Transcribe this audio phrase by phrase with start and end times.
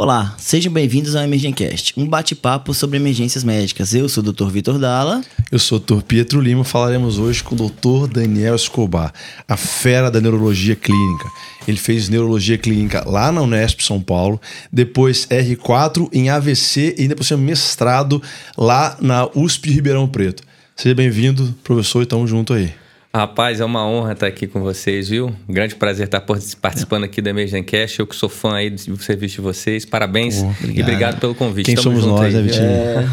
[0.00, 3.92] Olá, sejam bem-vindos ao Emergencast, um bate-papo sobre emergências médicas.
[3.92, 4.46] Eu sou o Dr.
[4.46, 5.22] Vitor Dalla.
[5.50, 6.02] Eu sou o Dr.
[6.02, 6.62] Pietro Lima.
[6.62, 8.12] Falaremos hoje com o Dr.
[8.12, 9.12] Daniel Escobar,
[9.48, 11.28] a fera da neurologia clínica.
[11.66, 14.40] Ele fez neurologia clínica lá na Unesp São Paulo,
[14.72, 18.22] depois R4 em AVC e depois mestrado
[18.56, 20.44] lá na USP Ribeirão Preto.
[20.76, 22.72] Seja bem-vindo, professor, e tamo junto aí.
[23.14, 25.34] Rapaz, é uma honra estar aqui com vocês, viu?
[25.48, 27.98] Um grande prazer estar participando aqui da Emergencast.
[27.98, 29.86] Eu que sou fã aí do serviço de vocês.
[29.86, 31.66] Parabéns oh, e obrigado pelo convite.
[31.66, 32.34] Quem Tamo somos nós, aí.
[32.34, 32.66] né, Vitinho?
[32.66, 33.06] É...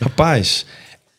[0.04, 0.66] Rapaz,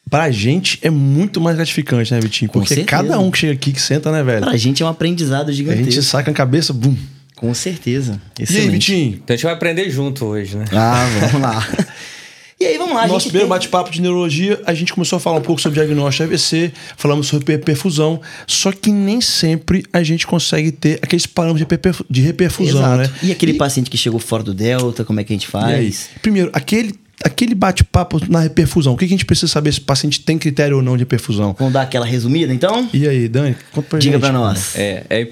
[0.07, 2.51] pra gente é muito mais gratificante, né, Vitinho?
[2.51, 4.45] Porque cada um que chega aqui, que senta, né, velho?
[4.45, 5.89] Pra gente é um aprendizado gigantesco.
[5.89, 6.95] A gente saca a cabeça, bum.
[7.35, 8.21] Com certeza.
[8.39, 8.53] Excelente.
[8.53, 9.19] E aí, Vitinho?
[9.23, 10.65] Então a gente vai aprender junto hoje, né?
[10.71, 11.67] Ah, vamos lá.
[12.59, 13.07] E aí, vamos lá.
[13.07, 13.49] Nosso primeiro tem...
[13.49, 17.27] bate-papo de neurologia, a gente começou a falar um pouco sobre diagnóstico de AVC, falamos
[17.27, 21.67] sobre perfusão, só que nem sempre a gente consegue ter aqueles parâmetros
[22.09, 22.97] de reperfusão, Exato.
[22.97, 23.09] né?
[23.23, 23.57] E aquele e...
[23.57, 26.09] paciente que chegou fora do delta, como é que a gente faz?
[26.21, 30.19] Primeiro, aquele aquele bate-papo na reperfusão, o que a gente precisa saber se o paciente
[30.19, 31.55] tem critério ou não de reperfusão?
[31.57, 32.89] Vamos dar aquela resumida, então?
[32.93, 34.21] E aí, Dani, conta pra Diga gente.
[34.21, 34.75] Diga pra nós.
[34.77, 35.27] É, é,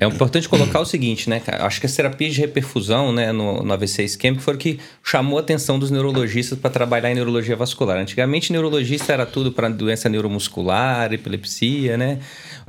[0.00, 1.66] é importante colocar o seguinte, né, cara?
[1.66, 5.40] Acho que as terapias de reperfusão, né, no, no AVC isquêmico foram que chamou a
[5.40, 7.98] atenção dos neurologistas para trabalhar em neurologia vascular.
[7.98, 12.18] Antigamente, neurologista era tudo para doença neuromuscular, epilepsia, né?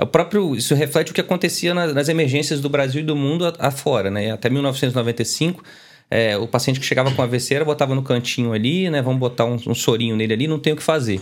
[0.02, 3.54] O próprio, isso reflete o que acontecia nas, nas emergências do Brasil e do mundo
[3.60, 4.32] afora, né?
[4.32, 5.64] Até 1995
[6.14, 9.02] é, o paciente que chegava com AVC era botava no cantinho ali, né?
[9.02, 11.20] Vamos botar um, um sorinho nele ali, não tem o que fazer.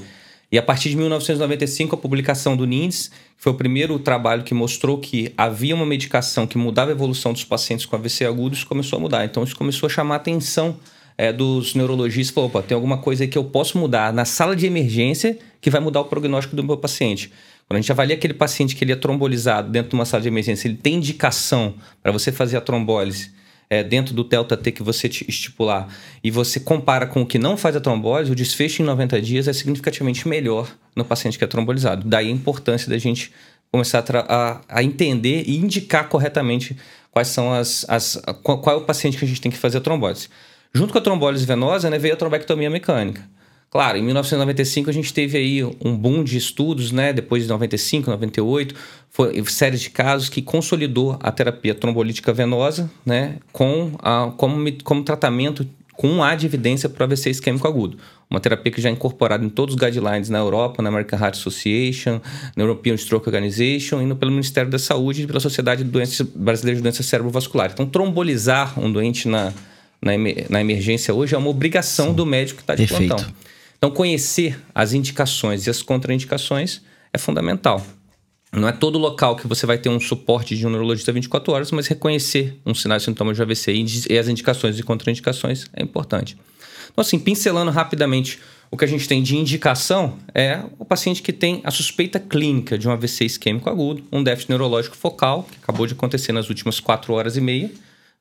[0.51, 4.53] E a partir de 1995, a publicação do NINDS, que foi o primeiro trabalho que
[4.53, 8.97] mostrou que havia uma medicação que mudava a evolução dos pacientes com AVC agudos, começou
[8.97, 9.23] a mudar.
[9.23, 10.75] Então, isso começou a chamar a atenção
[11.17, 12.35] é, dos neurologistas.
[12.35, 15.69] Falou, opa, tem alguma coisa aí que eu posso mudar na sala de emergência que
[15.69, 17.31] vai mudar o prognóstico do meu paciente.
[17.65, 20.27] Quando a gente avalia aquele paciente que ele é trombolizado dentro de uma sala de
[20.27, 23.39] emergência, ele tem indicação para você fazer a trombólise
[23.71, 25.87] é, dentro do delta T que você estipular
[26.21, 29.47] e você compara com o que não faz a trombose, o desfecho em 90 dias
[29.47, 32.05] é significativamente melhor no paciente que é trombolizado.
[32.05, 33.31] Daí a importância da gente
[33.71, 36.75] começar a, a, a entender e indicar corretamente
[37.11, 39.81] quais são as, as qual, é o paciente que a gente tem que fazer a
[39.81, 40.27] trombose.
[40.73, 43.23] Junto com a trombólise venosa, né, veio a trombectomia mecânica.
[43.71, 47.13] Claro, em 1995 a gente teve aí um boom de estudos, né?
[47.13, 48.75] Depois de 95, 98,
[49.09, 53.37] foi séries de casos que consolidou a terapia trombolítica venosa, né?
[53.53, 57.97] Com a, como, como tratamento com um A de evidência para o AVC isquêmico agudo.
[58.29, 61.35] Uma terapia que já é incorporada em todos os guidelines na Europa, na American Heart
[61.35, 62.19] Association,
[62.57, 66.75] na European Stroke Organization e pelo Ministério da Saúde e pela Sociedade de Doenças, Brasileira
[66.75, 67.71] de Doença Cerebrovascular.
[67.71, 69.53] Então, trombolizar um doente na,
[70.01, 70.11] na,
[70.49, 72.15] na emergência hoje é uma obrigação Sim.
[72.15, 73.15] do médico que está de Perfeito.
[73.15, 73.33] plantão.
[73.83, 77.83] Então, conhecer as indicações e as contraindicações é fundamental.
[78.53, 81.71] Não é todo local que você vai ter um suporte de um neurologista 24 horas,
[81.71, 83.73] mas reconhecer um sinal e sintomas de AVC
[84.07, 86.37] e as indicações e contraindicações é importante.
[86.91, 88.39] Então, assim, pincelando rapidamente
[88.69, 92.77] o que a gente tem de indicação é o paciente que tem a suspeita clínica
[92.77, 96.79] de um AVC isquêmico agudo, um déficit neurológico focal, que acabou de acontecer nas últimas
[96.79, 97.71] 4 horas e meia,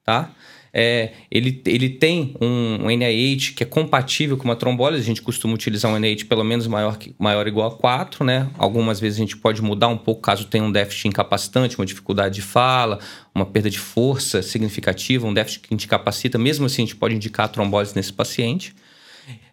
[0.04, 0.30] tá?
[0.72, 5.02] É, ele, ele tem um, um NIH que é compatível com uma trombólise.
[5.02, 8.48] A gente costuma utilizar um NIH pelo menos maior, maior ou igual a 4, né?
[8.56, 12.36] Algumas vezes a gente pode mudar um pouco caso tenha um déficit incapacitante, uma dificuldade
[12.36, 12.98] de fala,
[13.34, 16.38] uma perda de força significativa, um déficit que incapacita.
[16.38, 18.74] Mesmo assim, a gente pode indicar a trombólise nesse paciente.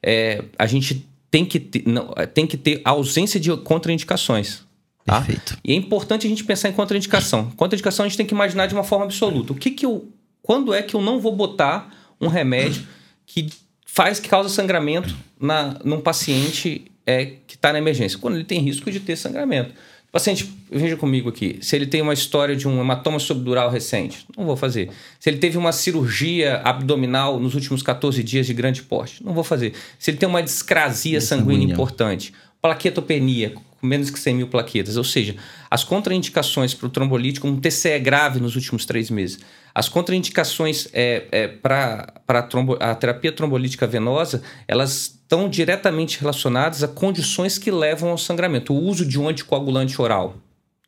[0.04, 4.66] É, a gente tem que, ter, não, tem que ter ausência de contraindicações.
[5.04, 5.22] Tá?
[5.22, 5.58] Perfeito.
[5.64, 7.50] E é importante a gente pensar em contraindicação.
[7.52, 9.54] Contraindicação a gente tem que imaginar de uma forma absoluta.
[9.54, 10.12] O que, que eu
[10.48, 12.88] quando é que eu não vou botar um remédio
[13.26, 13.50] que
[13.86, 18.18] faz que causa sangramento na, num paciente é, que está na emergência?
[18.18, 19.72] Quando ele tem risco de ter sangramento.
[20.08, 24.26] O paciente, veja comigo aqui, se ele tem uma história de um hematoma subdural recente,
[24.38, 24.90] não vou fazer.
[25.20, 29.44] Se ele teve uma cirurgia abdominal nos últimos 14 dias de grande porte, não vou
[29.44, 29.74] fazer.
[30.00, 34.98] Se ele tem uma discrasia sanguínea, sanguínea importante, plaquetopenia, com menos que 100 mil plaquetas,
[34.98, 35.36] ou seja,
[35.70, 39.40] as contraindicações para o trombolítico, um TCE grave nos últimos três meses,
[39.74, 46.88] as contraindicações é, é, para a, a terapia trombolítica venosa, elas estão diretamente relacionadas a
[46.88, 48.74] condições que levam ao sangramento.
[48.74, 50.38] O uso de um anticoagulante oral,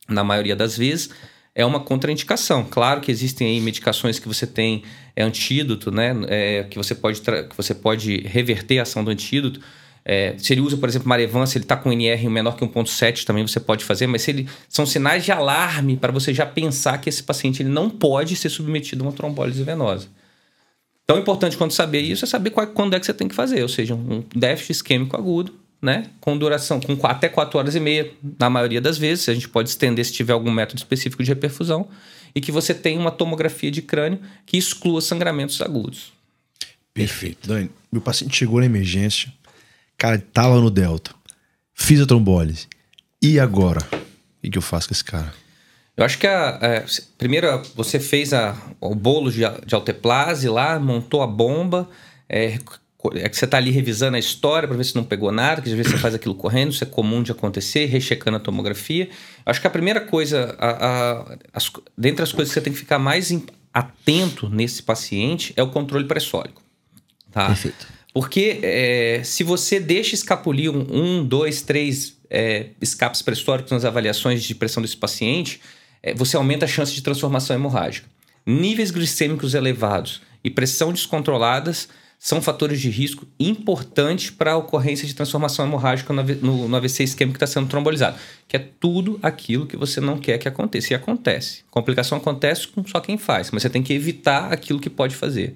[0.08, 1.12] na maioria das vezes,
[1.54, 2.66] é uma contraindicação.
[2.68, 4.84] Claro que existem aí medicações que você tem
[5.16, 6.16] é antídoto, né?
[6.28, 9.60] É, que, você pode que você pode reverter a ação do antídoto.
[10.12, 13.26] É, se ele usa, por exemplo, Marevan, se ele está com NR menor que 1.7,
[13.26, 16.98] também você pode fazer, mas se ele são sinais de alarme para você já pensar
[16.98, 20.08] que esse paciente ele não pode ser submetido a uma trombólise venosa.
[21.06, 23.62] Tão importante quanto saber isso é saber qual, quando é que você tem que fazer,
[23.62, 28.12] ou seja, um déficit isquêmico agudo, né, com duração com até 4 horas e meia,
[28.40, 31.88] na maioria das vezes, a gente pode estender se tiver algum método específico de reperfusão,
[32.34, 36.12] e que você tenha uma tomografia de crânio que exclua sangramentos agudos.
[36.96, 37.48] Perfeito.
[37.48, 39.32] Dani, meu paciente chegou na emergência,
[40.00, 41.12] cara, tava no Delta,
[41.74, 42.68] fiz a trombólise.
[43.22, 43.82] E agora?
[44.44, 45.34] O que, eu faço com esse cara?
[45.96, 46.86] Eu acho que a, a
[47.18, 51.90] primeiro você fez a, o bolo de, de alteplase lá, montou a bomba,
[52.30, 52.58] é,
[53.16, 55.70] é que você está ali revisando a história para ver se não pegou nada, que
[55.70, 59.10] às vezes você faz aquilo correndo, isso é comum de acontecer, rechecando a tomografia.
[59.46, 62.72] Eu acho que a primeira coisa, a, a, as, dentre as coisas que você tem
[62.72, 63.38] que ficar mais
[63.74, 66.62] atento nesse paciente é o controle pressórico.
[67.30, 67.48] Tá?
[67.48, 67.99] Perfeito.
[68.14, 74.44] Porque é, se você deixa escapulir um, um dois, três é, escapes pressóricos nas avaliações
[74.44, 75.62] de pressão desse paciente,
[76.02, 78.08] é, você aumenta a chance de transformação hemorrágica.
[78.46, 85.16] Níveis glicêmicos elevados e pressão descontroladas são fatores de risco importantes para a ocorrência de
[85.16, 89.78] transformação hemorrágica no, no, AVC isquêmico que está sendo trombolizado, que é tudo aquilo que
[89.78, 90.92] você não quer que aconteça.
[90.92, 91.64] E acontece.
[91.72, 95.56] Complicação acontece com só quem faz, mas você tem que evitar aquilo que pode fazer.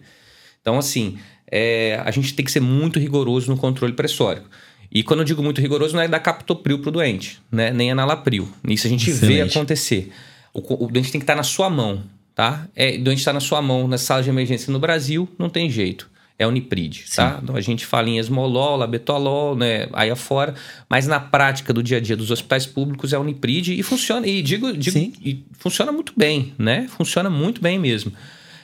[0.62, 1.20] Então, assim,
[1.56, 4.50] é, a gente tem que ser muito rigoroso no controle pressórico.
[4.92, 7.70] E quando eu digo muito rigoroso, não é dar captopril para o doente, né?
[7.70, 8.52] nem analapril.
[8.68, 9.36] Isso a gente Excelente.
[9.36, 10.12] vê acontecer.
[10.52, 12.04] O, o doente tem que estar na sua mão,
[12.34, 12.68] tá?
[12.76, 15.70] É, o doente está na sua mão na sala de emergência no Brasil, não tem
[15.70, 16.10] jeito.
[16.40, 17.40] É Unipride, tá?
[17.42, 19.88] Então a gente fala em esmolol, labetolol, né?
[19.94, 20.56] Aí afora,
[20.90, 24.42] mas na prática do dia a dia dos hospitais públicos é Unipride e funciona, e
[24.42, 26.88] digo, digo e funciona muito bem, né?
[26.90, 28.12] Funciona muito bem mesmo.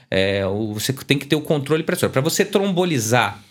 [0.10, 2.12] É, você tem que ter o controle pressório.
[2.12, 3.42] Para você trombolizar,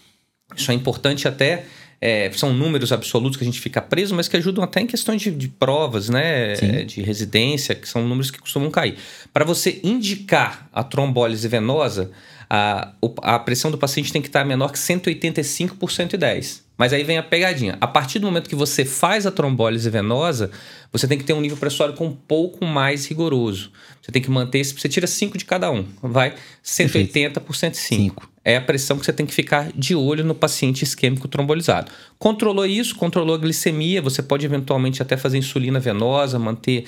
[0.57, 1.65] isso é importante até
[2.01, 5.21] é, são números absolutos que a gente fica preso, mas que ajudam até em questões
[5.21, 6.55] de, de provas, né?
[6.55, 6.87] Sim.
[6.87, 8.97] De residência, que são números que costumam cair.
[9.33, 12.11] Para você indicar a trombólise venosa,
[12.49, 16.68] a, a pressão do paciente tem que estar menor que 185 por 110.
[16.79, 17.77] Mas aí vem a pegadinha.
[17.81, 20.51] A partir do momento que você faz a trombólise venosa,
[20.93, 23.73] você tem que ter um nível pressórico um pouco mais rigoroso.
[24.01, 27.41] Você tem que manter, você tira 5 de cada um, vai 180 Perfeito.
[27.41, 28.31] por 105.
[28.45, 31.91] É a pressão que você tem que ficar de olho no paciente isquêmico trombolizado.
[32.19, 36.85] Controlou isso, controlou a glicemia, você pode eventualmente até fazer insulina venosa, manter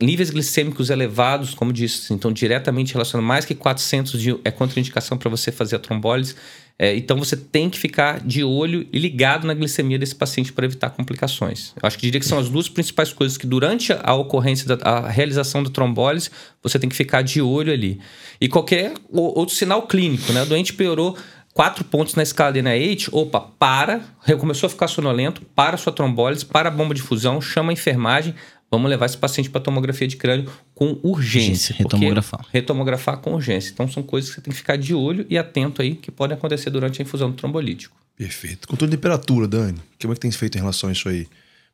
[0.00, 5.30] níveis glicêmicos elevados, como disse, então diretamente relacionado mais que 400 de, é contraindicação para
[5.30, 6.34] você fazer a trombólise.
[6.78, 10.66] É, então você tem que ficar de olho e ligado na glicemia desse paciente para
[10.66, 11.72] evitar complicações.
[11.80, 14.76] Eu acho que diria que são as duas principais coisas que durante a ocorrência da
[14.86, 16.30] a realização da trombólise
[16.62, 17.98] você tem que ficar de olho ali.
[18.38, 20.42] E qualquer outro sinal clínico, né?
[20.42, 21.16] O doente piorou
[21.56, 24.02] quatro pontos na escala NIH, opa, para,
[24.38, 28.34] começou a ficar sonolento, para sua trombólise, para a bomba de fusão, chama a enfermagem,
[28.70, 31.74] vamos levar esse paciente para tomografia de crânio com urgência.
[31.76, 32.46] retomografar.
[32.52, 33.70] Retomografar com urgência.
[33.72, 36.36] Então, são coisas que você tem que ficar de olho e atento aí que podem
[36.36, 37.96] acontecer durante a infusão do trombolítico.
[38.16, 38.66] Perfeito.
[38.66, 39.78] Controle de temperatura, Dani.
[40.00, 41.26] Como é que tem feito em relação a isso aí?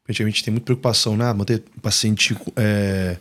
[0.04, 1.32] Porque a gente tem muita preocupação, né?
[1.32, 3.16] Manter o paciente é,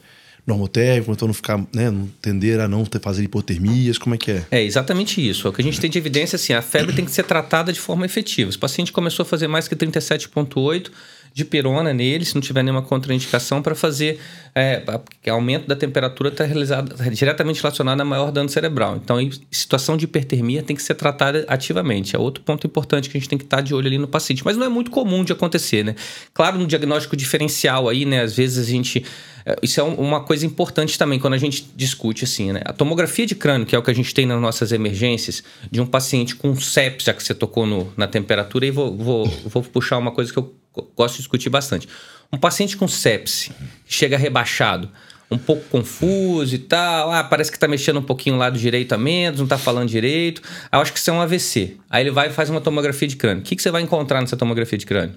[0.46, 1.92] normotérmico, então não ficar, né?
[1.92, 4.46] Não tender a não fazer hipotermias, como é que é?
[4.50, 5.48] É exatamente isso.
[5.48, 7.80] O que a gente tem de evidência assim, a febre tem que ser tratada de
[7.80, 8.52] forma efetiva.
[8.52, 10.92] Se o paciente começou a fazer mais que 37,8
[11.34, 14.20] de pirona nele, se não tiver nenhuma contraindicação, para fazer.
[14.54, 14.84] É,
[15.30, 18.98] aumento da temperatura está tá diretamente relacionado a maior dano cerebral.
[18.98, 19.18] Então,
[19.50, 22.18] situação de hipertermia tem que ser tratada ativamente.
[22.18, 24.10] É outro ponto importante que a gente tem que estar tá de olho ali no
[24.10, 24.44] paciente.
[24.44, 25.96] Mas não é muito comum de acontecer, né?
[26.34, 28.22] Claro, no diagnóstico diferencial aí, né?
[28.22, 29.06] Às vezes a gente.
[29.46, 32.62] É, isso é uma coisa importante também quando a gente discute assim, né?
[32.66, 35.42] A tomografia de crânio, que é o que a gente tem nas nossas emergências,
[35.72, 39.26] de um paciente com sepsis, já que você tocou no, na temperatura, e vou, vou,
[39.46, 40.54] vou puxar uma coisa que eu
[40.96, 41.88] gosto de discutir bastante.
[42.32, 43.52] Um paciente com sepse
[43.86, 44.90] chega rebaixado,
[45.30, 48.94] um pouco confuso e tal, ah, parece que está mexendo um pouquinho o lado direito
[48.94, 50.42] a menos, não está falando direito.
[50.72, 51.78] Eu acho que isso é um AVC.
[51.90, 53.42] Aí ele vai e faz uma tomografia de crânio.
[53.42, 55.16] O que, que você vai encontrar nessa tomografia de crânio?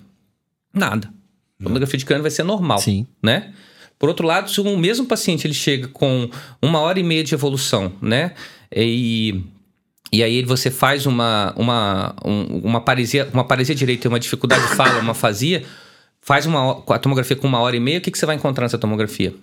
[0.73, 1.13] Nada.
[1.61, 3.07] A tomografia de crânio vai ser normal, Sim.
[3.23, 3.53] né?
[3.99, 6.29] Por outro lado, se o mesmo paciente ele chega com
[6.61, 8.35] uma hora e meia de evolução, né?
[8.75, 9.45] E
[10.13, 14.75] e aí você faz uma, uma, um, uma, paresia, uma paresia direita, uma dificuldade de
[14.77, 15.65] fala, uma fazia,
[16.21, 18.65] faz uma, a tomografia com uma hora e meia, o que, que você vai encontrar
[18.65, 19.35] nessa tomografia?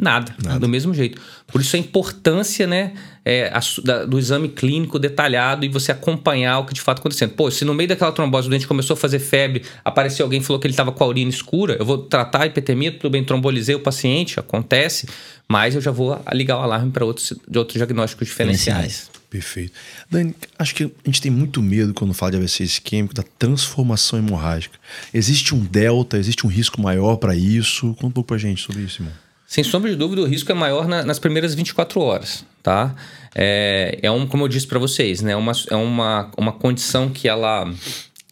[0.00, 1.20] Nada, Nada, do mesmo jeito.
[1.46, 6.58] Por isso a importância né, é, a, da, do exame clínico detalhado e você acompanhar
[6.60, 7.32] o que de fato está acontecendo.
[7.34, 10.42] Pô, se no meio daquela trombose o doente começou a fazer febre, apareceu alguém e
[10.42, 13.74] falou que ele estava com a urina escura, eu vou tratar a tudo bem, trombolizei
[13.74, 15.06] o paciente, acontece,
[15.46, 19.10] mas eu já vou ligar o alarme para outros, de outros diagnósticos diferenciais.
[19.30, 19.72] Perfeito.
[20.10, 24.18] Dani, acho que a gente tem muito medo quando fala de AVC isquêmico da transformação
[24.18, 24.76] hemorrágica.
[25.14, 27.94] Existe um delta, existe um risco maior para isso?
[27.94, 29.14] Conta um pouco para gente sobre isso, irmão.
[29.46, 32.94] Sem sombra de dúvida, o risco é maior na, nas primeiras 24 horas, tá?
[33.34, 35.36] É, é um, como eu disse para vocês, né?
[35.36, 37.72] Uma, é uma, uma condição que ela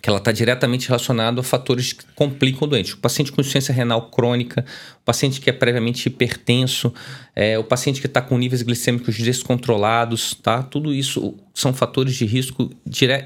[0.00, 2.94] que ela está diretamente relacionada a fatores que complicam o doente.
[2.94, 4.64] O paciente com insuficiência renal crônica,
[5.02, 6.92] o paciente que é previamente hipertenso,
[7.34, 10.62] é, o paciente que está com níveis glicêmicos descontrolados, tá?
[10.62, 12.70] Tudo isso são fatores de risco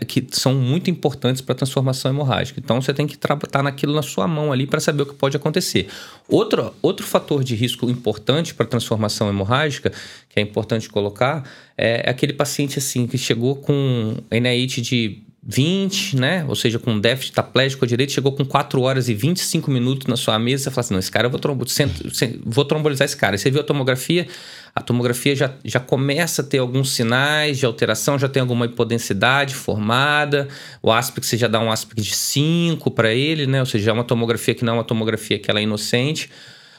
[0.09, 2.59] que são muito importantes para a transformação hemorrágica.
[2.59, 5.14] Então você tem que estar tá naquilo na sua mão ali para saber o que
[5.14, 5.88] pode acontecer.
[6.26, 9.93] Outro, outro fator de risco importante para a transformação hemorrágica,
[10.31, 16.45] que é importante colocar, é aquele paciente assim que chegou com NIH de 20, né?
[16.47, 20.17] Ou seja, com déficit taplégico à direita, chegou com 4 horas e 25 minutos na
[20.17, 20.65] sua mesa.
[20.65, 21.65] Você fala assim: não, esse cara eu vou, trombo,
[22.45, 23.37] vou trombolizar esse cara.
[23.37, 24.29] Você viu a tomografia,
[24.73, 29.57] a tomografia já, já começa a ter alguns sinais de alteração, já tem alguma hipodensidade
[29.57, 30.47] formada.
[30.81, 33.59] O aspect, você já dá um aspect de 5 para ele, né?
[33.59, 36.31] Ou seja, é uma tomografia que não é uma tomografia que ela é inocente.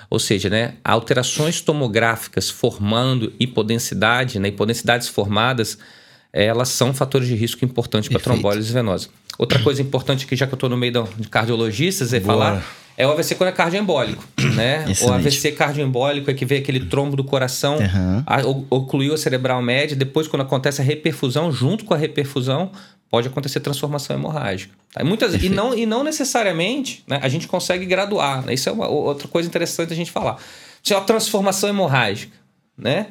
[0.10, 5.80] Ou seja, né, alterações tomográficas formando hipodensidade, né, hipodensidades formadas
[6.34, 9.08] elas são fatores de risco importantes para trombólise venosa.
[9.38, 12.34] Outra coisa importante que já que eu estou no meio de cardiologistas é Boa.
[12.34, 14.24] falar é o AVC quando é cardioembólico,
[14.56, 14.86] né?
[14.88, 15.04] Excelente.
[15.04, 18.66] O AVC cardioembólico é que vê aquele trombo do coração, uhum.
[18.70, 22.72] ocluiu a cerebral média, depois quando acontece a reperfusão, junto com a reperfusão,
[23.10, 24.74] pode acontecer transformação hemorrágica.
[24.94, 25.04] Tá?
[25.04, 28.46] Muitas, e, não, e não necessariamente né, a gente consegue graduar.
[28.46, 28.54] Né?
[28.54, 30.38] Isso é uma, outra coisa interessante a gente falar.
[30.84, 32.36] Se é uma transformação hemorrágica,
[32.78, 33.08] né?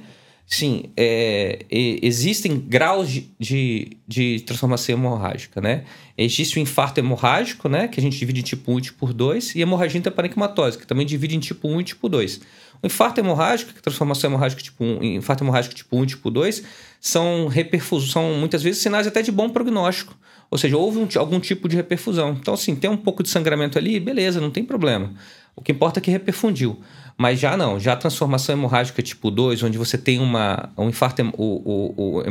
[0.46, 5.84] Sim, é, existem graus de, de, de, transformação hemorrágica, né?
[6.16, 7.88] Existe o infarto hemorrágico, né?
[7.88, 11.06] Que a gente divide em tipo 1 e tipo 2, e hemorragia intraparenquimatose, que também
[11.06, 12.40] divide em tipo 1 e tipo 2.
[12.82, 16.30] O infarto hemorrágico, que é transformação hemorrágica tipo 1, infarto hemorrágico tipo 1 e tipo
[16.30, 16.62] 2,
[17.00, 20.14] são reperfusões, são muitas vezes sinais até de bom prognóstico.
[20.50, 22.36] Ou seja, houve um, algum tipo de reperfusão.
[22.38, 25.14] Então, assim, tem um pouco de sangramento ali, beleza, não tem problema.
[25.56, 26.78] O que importa é que reperfundiu.
[27.16, 31.22] Mas já não, já a transformação hemorrágica tipo 2, onde você tem uma, um infarto,
[31.36, 32.22] o, o, o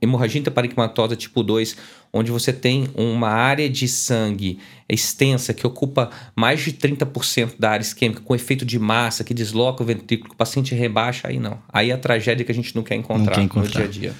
[0.00, 1.76] hemorragia intraparenquimatosa tipo 2,
[2.12, 4.58] onde você tem uma área de sangue
[4.88, 9.82] extensa que ocupa mais de 30% da área isquêmica, com efeito de massa, que desloca
[9.82, 11.58] o ventrículo, o paciente rebaixa, aí não.
[11.68, 13.82] Aí é a tragédia que a gente não quer encontrar, não quer encontrar.
[13.82, 14.14] no dia a dia.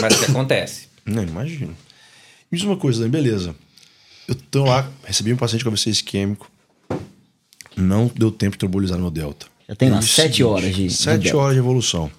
[0.00, 0.88] Mas que acontece.
[1.04, 1.76] Não, imagino.
[2.50, 3.54] Me diz uma coisa, Dani, beleza.
[4.26, 6.50] Eu tô lá, recebi um paciente com AVC isquêmico,
[7.76, 9.46] não deu tempo de trombolizar no delta.
[9.68, 12.10] Já tem lá sete horas de Sete de horas de evolução.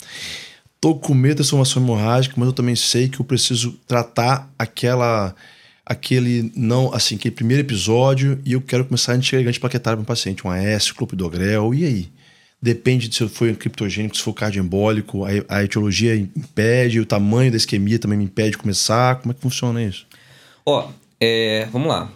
[0.82, 5.36] Tô com medo da transformação hemorrágica, mas eu também sei que eu preciso tratar aquela
[5.86, 10.06] aquele não assim aquele primeiro episódio e eu quero começar a antiagregante plaquetário para um
[10.06, 12.10] paciente, um AS, clopidogrel, e aí?
[12.62, 17.52] Depende de se foi um criptogênico, se for cardioembólico, a, a etiologia impede, o tamanho
[17.52, 19.18] da isquemia também me impede de começar.
[19.18, 20.08] Como é que funciona isso?
[20.66, 22.12] Ó, é, vamos lá.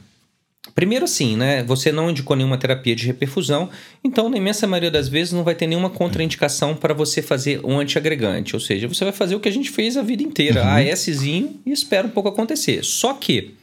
[0.79, 1.61] Primeiro assim, né?
[1.63, 3.69] Você não indicou nenhuma terapia de reperfusão,
[4.01, 7.81] então na imensa maioria das vezes não vai ter nenhuma contraindicação para você fazer um
[7.81, 8.55] antiagregante.
[8.55, 10.89] Ou seja, você vai fazer o que a gente fez a vida inteira, uhum.
[10.89, 12.81] ASzinho, e espera um pouco acontecer.
[12.85, 13.55] Só que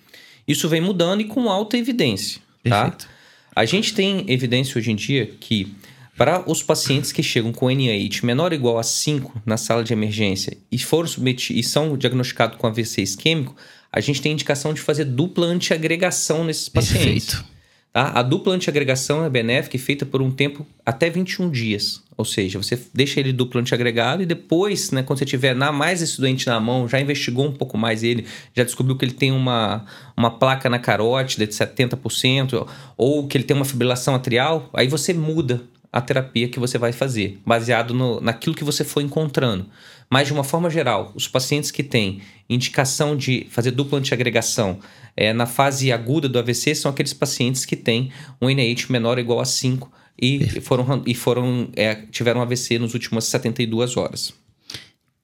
[0.46, 2.82] isso vem mudando e com alta evidência, tá?
[2.82, 3.08] Perfeito.
[3.54, 5.74] A gente tem evidência hoje em dia que
[6.18, 9.94] para os pacientes que chegam com NIH menor ou igual a 5 na sala de
[9.94, 13.56] emergência e foram submetidos e são diagnosticados com AVC isquêmico,
[13.92, 17.26] a gente tem indicação de fazer dupla antiagregação nesses pacientes.
[17.26, 17.56] Perfeito.
[17.92, 18.12] Tá?
[18.14, 22.02] A dupla antiagregação é benéfica e feita por um tempo até 21 dias.
[22.14, 26.02] Ou seja, você deixa ele duplo antiagregado e depois, né, quando você tiver na, mais
[26.02, 29.32] esse doente na mão, já investigou um pouco mais ele, já descobriu que ele tem
[29.32, 32.66] uma, uma placa na carótida de 70%,
[32.98, 36.92] ou que ele tem uma fibrilação atrial, aí você muda a terapia que você vai
[36.92, 39.66] fazer, baseado no, naquilo que você foi encontrando.
[40.08, 44.78] Mas, de uma forma geral, os pacientes que têm indicação de fazer dupla antiagregação
[45.16, 49.20] é, na fase aguda do AVC são aqueles pacientes que têm um NIH menor ou
[49.22, 54.32] igual a 5 e foram, e foram é, tiveram AVC nos últimas 72 horas.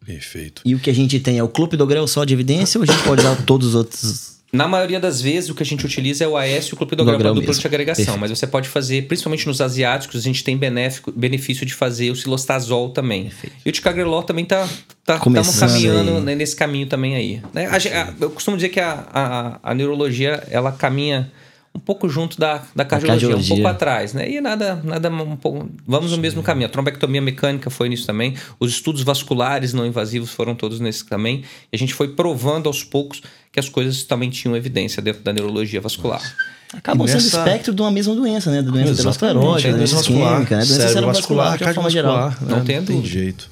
[0.04, 0.62] Perfeito.
[0.64, 3.02] E o que a gente tem é o clopidogrel só de evidência ou a gente
[3.04, 6.28] pode usar todos os outros na maioria das vezes, o que a gente utiliza é
[6.28, 8.04] o AS e o clopidograma duplo de agregação.
[8.04, 8.20] Perfeito.
[8.20, 12.16] Mas você pode fazer, principalmente nos asiáticos, a gente tem benéfico, benefício de fazer o
[12.16, 13.24] silostazol também.
[13.24, 13.56] Perfeito.
[13.64, 14.68] E o ticagrelol também tá,
[15.06, 17.42] tá caminhando né, nesse caminho também aí.
[17.54, 17.66] Né?
[17.66, 21.32] A, a, eu costumo dizer que a, a, a neurologia, ela caminha
[21.74, 24.30] um pouco junto da, da cardiologia, cardiologia, um pouco atrás, né?
[24.30, 26.16] E nada, nada um pouco, vamos Sim.
[26.16, 26.66] no mesmo caminho.
[26.66, 28.34] A trombectomia mecânica foi nisso também.
[28.60, 31.44] Os estudos vasculares não invasivos foram todos nesse também.
[31.72, 35.32] E a gente foi provando aos poucos que as coisas também tinham evidência dentro da
[35.32, 36.20] neurologia vascular.
[36.20, 36.52] Nossa.
[36.74, 37.20] Acabam nessa...
[37.20, 38.62] sendo espectro de uma mesma doença, né?
[38.62, 40.46] Da doença aterosclerótica, é, doença vascular, né?
[40.46, 42.30] Doença cerebrovascular, de uma forma geral.
[42.30, 42.36] Né?
[42.42, 43.50] Não tem, tem jeito.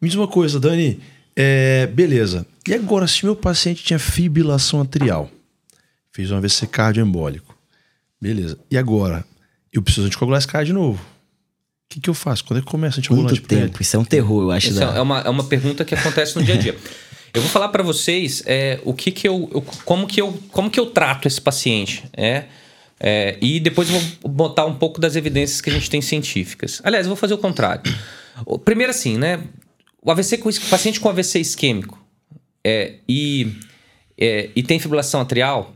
[0.00, 1.00] Me diz uma coisa, Dani.
[1.34, 2.46] É, beleza.
[2.68, 5.30] E agora, se meu paciente tinha fibrilação atrial,
[6.12, 7.49] fez um AVC cardioembólico,
[8.20, 8.58] Beleza.
[8.70, 9.24] E agora?
[9.72, 11.00] Eu preciso anticoagular esse cara de novo.
[11.00, 12.44] O que, que eu faço?
[12.44, 13.80] Quando é que começa a anticoagular Muito tempo.
[13.80, 14.68] Isso é um terror, eu acho.
[14.68, 14.96] Isso da...
[14.96, 16.76] é, uma, é uma pergunta que acontece no dia a dia.
[17.32, 20.68] Eu vou falar para vocês é, o que que eu, eu, como que eu, como
[20.68, 22.46] que eu trato esse paciente, é,
[22.98, 26.80] é, e depois eu vou botar um pouco das evidências que a gente tem científicas.
[26.82, 27.82] Aliás, eu vou fazer o contrário.
[28.64, 29.44] Primeiro assim, né?
[30.02, 32.02] O AVC com paciente com AVC isquêmico
[32.64, 33.54] é, e,
[34.18, 35.74] é, e tem fibrilação atrial,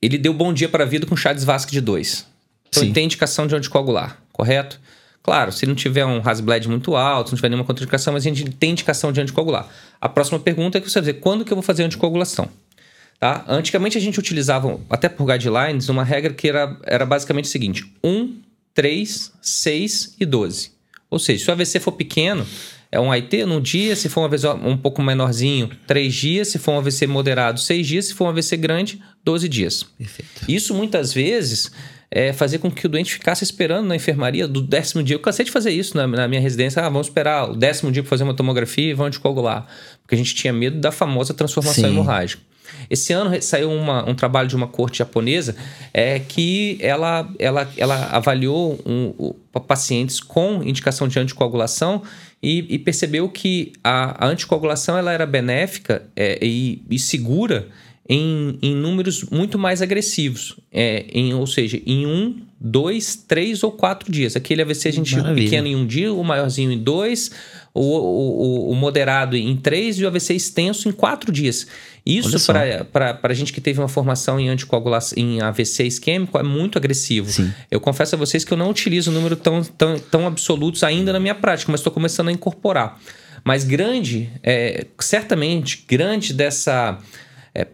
[0.00, 2.26] ele deu bom dia para a vida com de Vasque de 2.
[2.68, 2.86] Então Sim.
[2.86, 4.80] ele tem indicação de anticoagular, correto?
[5.22, 8.28] Claro, se não tiver um Hasbled muito alto, se não tiver nenhuma contraindicação, mas a
[8.28, 9.68] gente tem indicação de anticoagular.
[10.00, 12.48] A próxima pergunta é que você vai dizer, quando que eu vou fazer anticoagulação?
[13.18, 13.44] Tá?
[13.46, 17.84] Antigamente a gente utilizava, até por guidelines, uma regra que era, era basicamente o seguinte:
[18.02, 18.38] 1,
[18.72, 20.70] 3, 6 e 12.
[21.10, 22.46] Ou seja, se o AVC for pequeno,
[22.90, 26.58] é um AIT num dia, se for um AVC um pouco menorzinho, 3 dias, se
[26.58, 29.82] for um AVC moderado, 6 dias, se for um AVC grande, 12 dias.
[29.82, 30.44] Perfeito.
[30.48, 31.70] Isso muitas vezes
[32.10, 35.14] é, fazer com que o doente ficasse esperando na enfermaria do décimo dia.
[35.14, 36.82] Eu cansei de fazer isso na, na minha residência.
[36.82, 39.66] Ah, vamos esperar o décimo dia para fazer uma tomografia e vamos anticoagular.
[40.02, 41.90] Porque a gente tinha medo da famosa transformação Sim.
[41.90, 42.42] hemorrágica.
[42.88, 45.56] Esse ano saiu uma, um trabalho de uma corte japonesa
[45.92, 52.02] é, que ela, ela, ela avaliou um, um, pacientes com indicação de anticoagulação
[52.42, 57.68] e, e percebeu que a, a, anticoagulação ela era benéfica é, e, e segura
[58.12, 60.56] em, em números muito mais agressivos.
[60.72, 64.34] É, em, ou seja, em um, dois, três ou quatro dias.
[64.34, 65.44] Aquele AVC a gente Maravilha.
[65.44, 67.30] pequeno em um dia, o maiorzinho em dois,
[67.72, 71.68] o, o, o moderado em três e o AVC extenso em quatro dias.
[72.04, 72.52] Isso
[72.92, 77.30] para a gente que teve uma formação em anticoagulação, em AVC isquêmico, é muito agressivo.
[77.30, 77.52] Sim.
[77.70, 81.12] Eu confesso a vocês que eu não utilizo um número tão, tão, tão absolutos ainda
[81.12, 82.98] na minha prática, mas estou começando a incorporar.
[83.44, 86.98] Mas grande, é, certamente, grande dessa
[87.54, 87.66] é,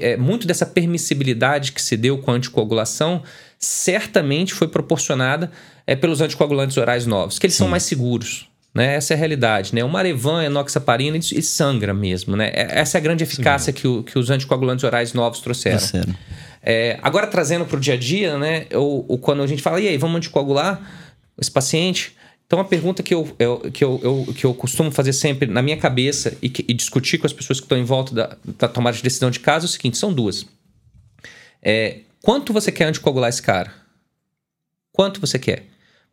[0.00, 3.22] é, muito dessa permissibilidade que se deu com a anticoagulação
[3.58, 5.50] certamente foi proporcionada
[5.86, 7.64] é, pelos anticoagulantes orais novos, que eles Sim.
[7.64, 8.48] são mais seguros.
[8.74, 8.96] Né?
[8.96, 9.74] Essa é a realidade.
[9.74, 9.84] Né?
[9.84, 12.36] O Marevan, a enoxaparina, e sangra mesmo.
[12.36, 12.50] Né?
[12.52, 15.78] É, essa é a grande eficácia que, o, que, os anticoagulantes orais novos trouxeram.
[16.60, 18.66] É, agora, trazendo para o dia a dia, né?
[18.72, 20.80] ou, ou quando a gente fala, e aí, vamos anticoagular
[21.40, 22.16] esse paciente?
[22.46, 25.62] Então, a pergunta que eu, eu, que eu, eu, que eu costumo fazer sempre na
[25.62, 28.68] minha cabeça e, que, e discutir com as pessoas que estão em volta da, da,
[28.68, 30.46] tomada de decisão de caso é o seguinte: são duas.
[31.62, 33.72] É, quanto você quer anticoagular esse cara?
[34.92, 35.66] Quanto você quer?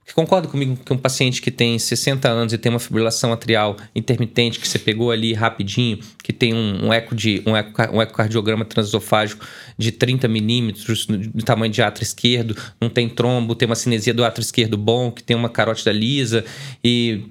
[0.03, 3.77] Porque concorda comigo que um paciente que tem 60 anos e tem uma fibrilação atrial
[3.95, 8.01] intermitente, que você pegou ali rapidinho, que tem um, um eco de um, eco, um
[8.01, 9.45] ecocardiograma transesofágico
[9.77, 14.25] de 30 milímetros do tamanho de átrio esquerdo, não tem trombo, tem uma cinesia do
[14.25, 16.43] átrio esquerdo bom, que tem uma carótida lisa,
[16.83, 17.25] e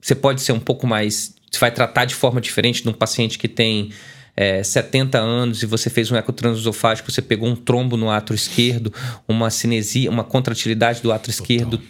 [0.00, 1.34] você pode ser um pouco mais.
[1.50, 3.90] Você vai tratar de forma diferente de um paciente que tem
[4.34, 8.92] é, 70 anos e você fez um ecotransesofágico, você pegou um trombo no átrio esquerdo,
[9.28, 11.80] uma cinesia, uma contratilidade do átrio esquerdo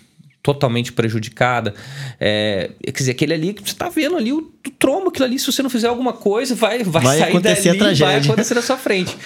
[0.43, 1.75] totalmente prejudicada.
[2.19, 5.47] É, quer dizer, aquele ali que você está vendo ali, o, trombo, aquilo ali, se
[5.47, 8.77] você não fizer alguma coisa, vai, vai, vai sair acontecer dali, vai acontecer na sua
[8.77, 9.17] frente.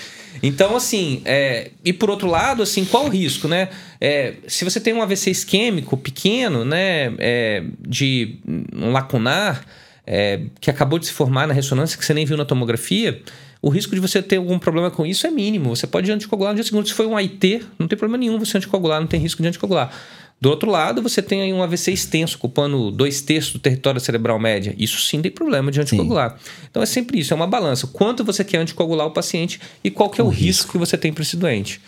[0.42, 3.70] Então, assim, é, e por outro lado, assim, qual o risco, né?
[3.98, 8.36] É, se você tem um AVC isquêmico pequeno, né, é, de
[8.74, 9.64] um lacunar,
[10.06, 13.22] é, que acabou de se formar na ressonância, que você nem viu na tomografia,
[13.62, 15.74] o risco de você ter algum problema com isso é mínimo.
[15.74, 16.90] Você pode anticoagular no dia seguinte.
[16.90, 19.90] Se foi um AIT, não tem problema nenhum você anticoagular, não tem risco de anticoagular.
[20.38, 24.38] Do outro lado, você tem aí um AVC extenso, ocupando dois terços do território cerebral
[24.38, 24.74] média.
[24.76, 26.32] Isso sim tem problema de anticoagular.
[26.38, 26.50] Sim.
[26.70, 27.86] Então é sempre isso, é uma balança.
[27.86, 30.44] Quanto você quer anticoagular o paciente e qual que é o, o risco.
[30.44, 31.80] risco que você tem para esse doente.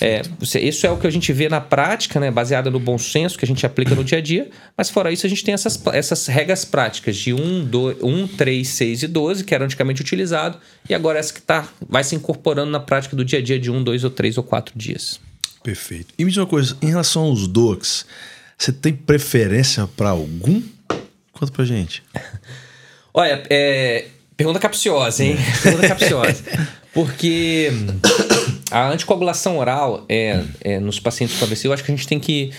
[0.00, 3.38] É, isso é o que a gente vê na prática, né, baseada no bom senso
[3.38, 5.80] que a gente aplica no dia a dia, mas fora isso a gente tem essas,
[5.92, 10.58] essas regras práticas de 1, 2, 1, 3, 6 e 12, que era antigamente utilizado,
[10.88, 13.70] e agora essa que tá, vai se incorporando na prática do dia a dia de
[13.70, 15.20] 1, 2 ou 3 ou 4 dias.
[15.64, 16.12] Perfeito.
[16.18, 18.04] E me diz uma coisa, em relação aos docs,
[18.58, 20.62] você tem preferência para algum?
[21.32, 22.02] Conta pra gente.
[23.14, 24.08] Olha, é...
[24.36, 25.38] pergunta capciosa, hein?
[25.38, 25.62] É.
[25.62, 26.44] Pergunta capciosa.
[26.92, 27.70] Porque
[28.70, 32.20] a anticoagulação oral é, é, nos pacientes com AVC, eu acho que a gente tem
[32.20, 32.52] que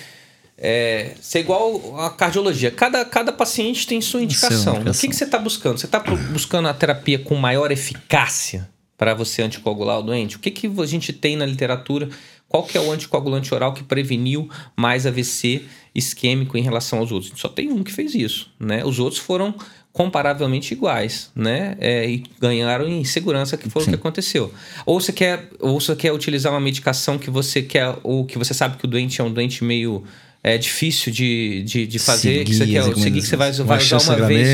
[0.57, 2.71] é, ser igual a cardiologia.
[2.71, 4.81] Cada, cada paciente tem sua indicação.
[4.81, 5.77] O que, que você está buscando?
[5.77, 10.37] Você está buscando a terapia com maior eficácia para você anticoagular o doente?
[10.37, 12.09] O que, que a gente tem na literatura
[12.55, 15.63] qual que é o anticoagulante oral que preveniu mais AVC
[15.93, 17.33] isquêmico em relação aos outros?
[17.35, 18.81] Só tem um que fez isso, né?
[18.85, 19.53] Os outros foram
[19.91, 21.75] comparavelmente iguais, né?
[21.81, 23.89] É, e ganharam em segurança que foi Sim.
[23.89, 24.53] o que aconteceu.
[24.85, 28.53] Ou você quer, ou você quer utilizar uma medicação que você quer, ou que você
[28.53, 30.05] sabe que o doente é um doente meio
[30.41, 33.79] é difícil de, de, de fazer, seguir, que você quer seguir, que você vai, vai
[33.79, 34.47] usar uma vez.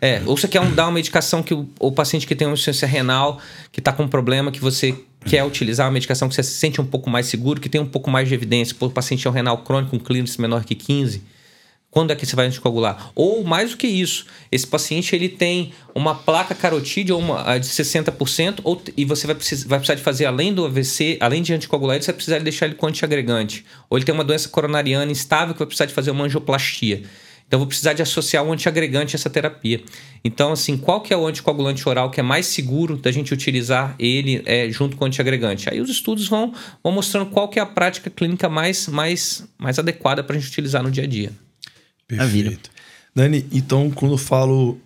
[0.00, 2.54] É, ou você quer um, dar uma medicação que o, o paciente que tem uma
[2.54, 3.38] insuficiência renal,
[3.72, 6.80] que está com um problema, que você quer utilizar uma medicação que você se sente
[6.80, 8.76] um pouco mais seguro, que tem um pouco mais de evidência.
[8.78, 11.22] O paciente é um renal crônico, um clínico menor que 15.
[11.90, 13.10] Quando é que você vai anticoagular?
[13.14, 18.60] Ou mais do que isso, esse paciente ele tem uma placa carotídea uma, de 60%,
[18.62, 22.00] ou, e você vai precisar, vai precisar de fazer além do AVC, além de anticoagular,
[22.00, 23.64] você vai precisar deixar ele com antiagregante.
[23.88, 27.02] Ou ele tem uma doença coronariana instável que vai precisar de fazer uma angioplastia.
[27.48, 29.82] Então, vou precisar de associar um antiagregante a essa terapia.
[30.22, 33.96] Então, assim, qual que é o anticoagulante oral que é mais seguro da gente utilizar
[33.98, 35.66] ele é, junto com o antiagregante?
[35.70, 36.52] Aí os estudos vão,
[36.84, 40.50] vão mostrando qual que é a prática clínica mais, mais, mais adequada para a gente
[40.50, 41.32] utilizar no dia a dia.
[42.06, 42.70] Perfeito.
[43.14, 44.78] Dani, então, quando eu falo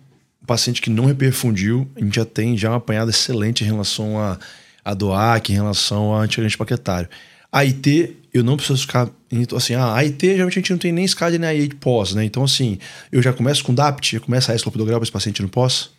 [0.47, 4.39] paciente que não reperfundiu, a gente já tem já uma apanhada excelente em relação a,
[4.83, 7.09] a DOAC, em relação a antiagregante paquetário.
[7.51, 9.09] A IT, eu não preciso ficar.
[9.55, 12.25] Assim, a IT, geralmente a gente não tem nem SCAD nem AI pós, né?
[12.25, 12.79] Então, assim,
[13.11, 15.91] eu já começo com DAPT, já começo a esclopidograma para esse paciente no pós?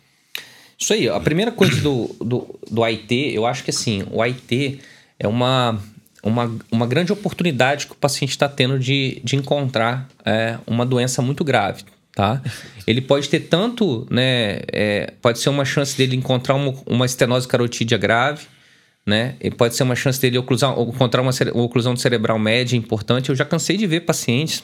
[0.77, 4.79] Isso aí, a primeira coisa do, do, do AIT, eu acho que assim, o AIT
[5.17, 5.79] é uma,
[6.21, 11.21] uma, uma grande oportunidade que o paciente está tendo de, de encontrar é, uma doença
[11.21, 11.83] muito grave.
[12.13, 12.41] Tá?
[12.87, 14.61] Ele pode ter tanto, né?
[14.71, 18.45] É, pode ser uma chance dele encontrar uma, uma estenose carotídea grave,
[19.05, 19.35] né?
[19.39, 23.29] E pode ser uma chance dele encontrar uma oclusão cerebral média importante.
[23.29, 24.63] Eu já cansei de ver pacientes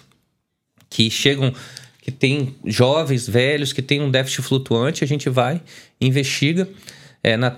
[0.89, 1.54] que chegam,
[2.01, 5.62] que tem jovens, velhos, que têm um déficit flutuante, a gente vai,
[5.99, 6.67] investiga.
[7.23, 7.51] É, na,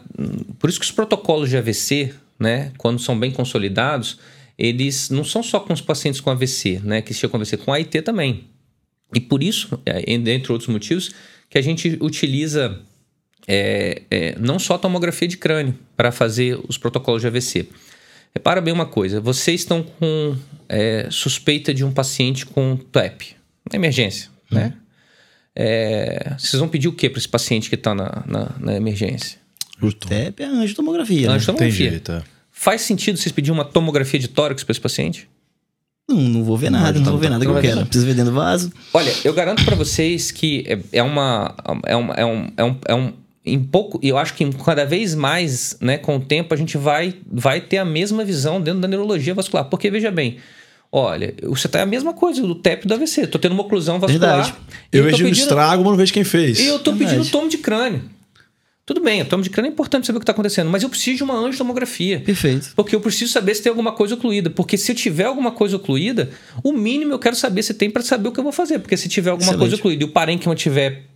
[0.60, 4.19] por isso que os protocolos de AVC, né, quando são bem consolidados,
[4.58, 7.72] eles não são só com os pacientes com AVC, né, que chegam com AVC, com
[7.72, 8.46] AIT também.
[9.15, 11.12] E por isso, é, entre outros motivos,
[11.50, 12.82] que a gente utiliza
[13.47, 17.67] é, é, não só tomografia de crânio para fazer os protocolos de AVC.
[18.34, 20.36] Repara bem uma coisa: vocês estão com
[20.69, 23.36] é, suspeita de um paciente com TEP,
[23.71, 24.56] na emergência, hum.
[24.56, 24.73] né?
[25.56, 29.38] É, vocês vão pedir o que para esse paciente que está na, na, na, emergência?
[29.79, 31.27] O TEP é angiotomografia.
[31.27, 31.34] Né?
[31.36, 31.89] Angiotomografia.
[31.91, 32.23] Jeito, é.
[32.51, 35.29] Faz sentido vocês pedirem uma tomografia de tórax para esse paciente?
[36.10, 37.86] Não, não vou ver nada, não, não vou ver nada que eu quero.
[37.86, 38.71] Preciso ver dentro do vaso.
[38.93, 42.77] Olha, eu garanto para vocês que é, é, uma, é, uma, é, um, é, um,
[42.88, 43.13] é um
[43.45, 47.15] em pouco, eu acho que cada vez mais, né, com o tempo, a gente vai,
[47.29, 49.65] vai ter a mesma visão dentro da neurologia vascular.
[49.65, 50.38] Porque, veja bem,
[50.91, 53.27] olha, você tá a mesma coisa do TEP do AVC.
[53.27, 54.36] Tô tendo uma oclusão vascular.
[54.36, 54.56] Verdade.
[54.91, 56.60] Eu, vejo pedindo, estrago, mas não vejo quem fez.
[56.60, 57.17] E eu tô Verdade.
[57.17, 58.03] pedindo tomo de crânio.
[58.86, 60.89] Tudo bem, o tomo de crânio é importante saber o que está acontecendo, mas eu
[60.89, 62.19] preciso de uma angiotomografia.
[62.19, 62.73] Perfeito.
[62.75, 64.49] Porque eu preciso saber se tem alguma coisa ocluída.
[64.49, 66.29] Porque se eu tiver alguma coisa ocluída,
[66.62, 68.79] o mínimo eu quero saber se tem para saber o que eu vou fazer.
[68.79, 69.60] Porque se tiver alguma Excelente.
[69.60, 71.12] coisa ocluída e o parênquima tiver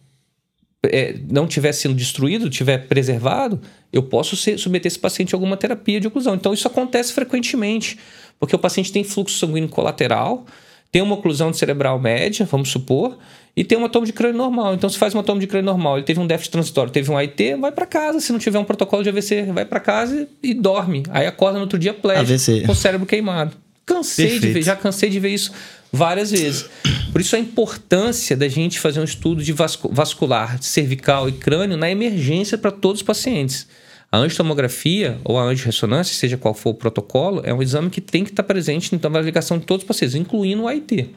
[0.85, 3.59] é, não tiver sendo destruído, tiver preservado,
[3.91, 6.35] eu posso ser, submeter esse paciente a alguma terapia de oclusão.
[6.35, 7.97] Então, isso acontece frequentemente,
[8.39, 10.45] porque o paciente tem fluxo sanguíneo colateral,
[10.91, 13.17] tem uma oclusão cerebral média, vamos supor,
[13.55, 14.75] e tem uma toma de crânio normal.
[14.75, 17.17] Então, se faz uma toma de crânio normal, ele teve um déficit transitório, teve um
[17.17, 18.19] AIT, vai para casa.
[18.19, 21.03] Se não tiver um protocolo de AVC, vai para casa e dorme.
[21.09, 23.53] Aí acorda no outro dia plégico, com o cérebro queimado.
[23.83, 24.47] Cansei Perfeito.
[24.47, 25.51] de ver, já cansei de ver isso
[25.97, 26.65] várias vezes.
[27.12, 31.89] Por isso a importância da gente fazer um estudo de vascular, cervical e crânio na
[31.89, 33.67] emergência para todos os pacientes.
[34.10, 38.23] A angiotomografia ou a angiorressonância, seja qual for o protocolo, é um exame que tem
[38.23, 41.13] que estar presente então, na avaliação de todos os pacientes, incluindo o AIT.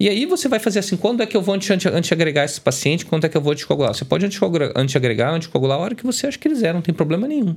[0.00, 3.24] E aí você vai fazer assim, quando é que eu vou antiagregar esse paciente, quando
[3.24, 3.94] é que eu vou anticoagular?
[3.94, 7.56] Você pode antiagregar, anticoagular a hora que você acha que eram, não tem problema nenhum.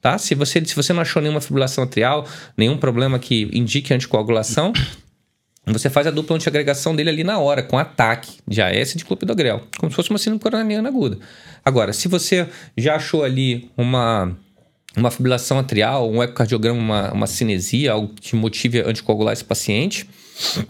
[0.00, 0.16] Tá?
[0.18, 4.72] Se, você, se você não achou nenhuma fibrilação atrial, nenhum problema que indique anticoagulação,
[5.66, 9.04] você faz a dupla antiagregação dele ali na hora, com ataque de AS e de
[9.04, 11.18] clopidogrel, como se fosse uma síndrome coronariana aguda.
[11.64, 14.36] Agora, se você já achou ali uma,
[14.96, 20.08] uma fibrilação atrial, um ecocardiograma, uma, uma cinesia, algo que motive a anticoagular esse paciente,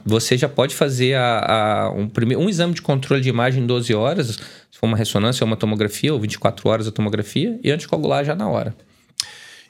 [0.04, 1.38] você já pode fazer a,
[1.86, 4.38] a, um, primeiro, um exame de controle de imagem em 12 horas,
[4.70, 8.34] se for uma ressonância ou uma tomografia, ou 24 horas a tomografia, e anticoagular já
[8.34, 8.74] na hora.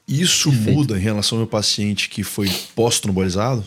[0.08, 0.76] Isso Perfeito.
[0.76, 3.64] muda em relação ao meu paciente que foi pós-trombolizado?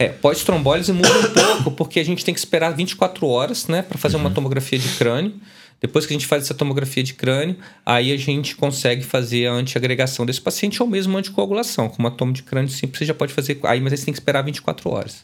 [0.00, 3.98] É, pós-trombólise muda um pouco, porque a gente tem que esperar 24 horas, né, para
[3.98, 4.22] fazer uhum.
[4.22, 5.34] uma tomografia de crânio.
[5.78, 9.52] Depois que a gente faz essa tomografia de crânio, aí a gente consegue fazer a
[9.52, 11.90] antiagregação desse paciente ou mesmo a anticoagulação.
[11.90, 13.58] Com uma tomo de crânio simples, você já pode fazer.
[13.64, 15.18] Aí, mas você tem que esperar 24 horas.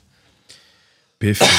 [1.19, 1.53] Perfeito.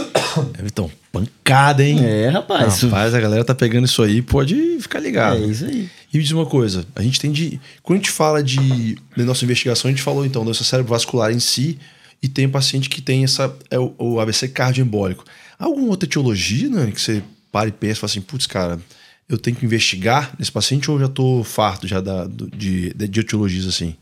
[0.64, 1.98] então, pancada, hein?
[2.02, 2.80] É, rapaz.
[2.80, 5.44] Rapaz, a galera tá pegando isso aí, pode ficar ligado.
[5.44, 5.90] É isso aí.
[6.12, 7.60] E me diz uma coisa, a gente tem de.
[7.82, 8.96] Quando a gente fala de.
[9.14, 11.78] Na nossa investigação, a gente falou então doença cerebrovascular em si,
[12.24, 15.26] e tem paciente que tem essa, é o, o AVC cardioembólico.
[15.58, 18.80] Alguma outra etiologia, né, que você para e pensa e fala assim, putz, cara,
[19.28, 23.20] eu tenho que investigar nesse paciente ou já tô farto já da, de, de, de
[23.20, 23.94] etiologias assim?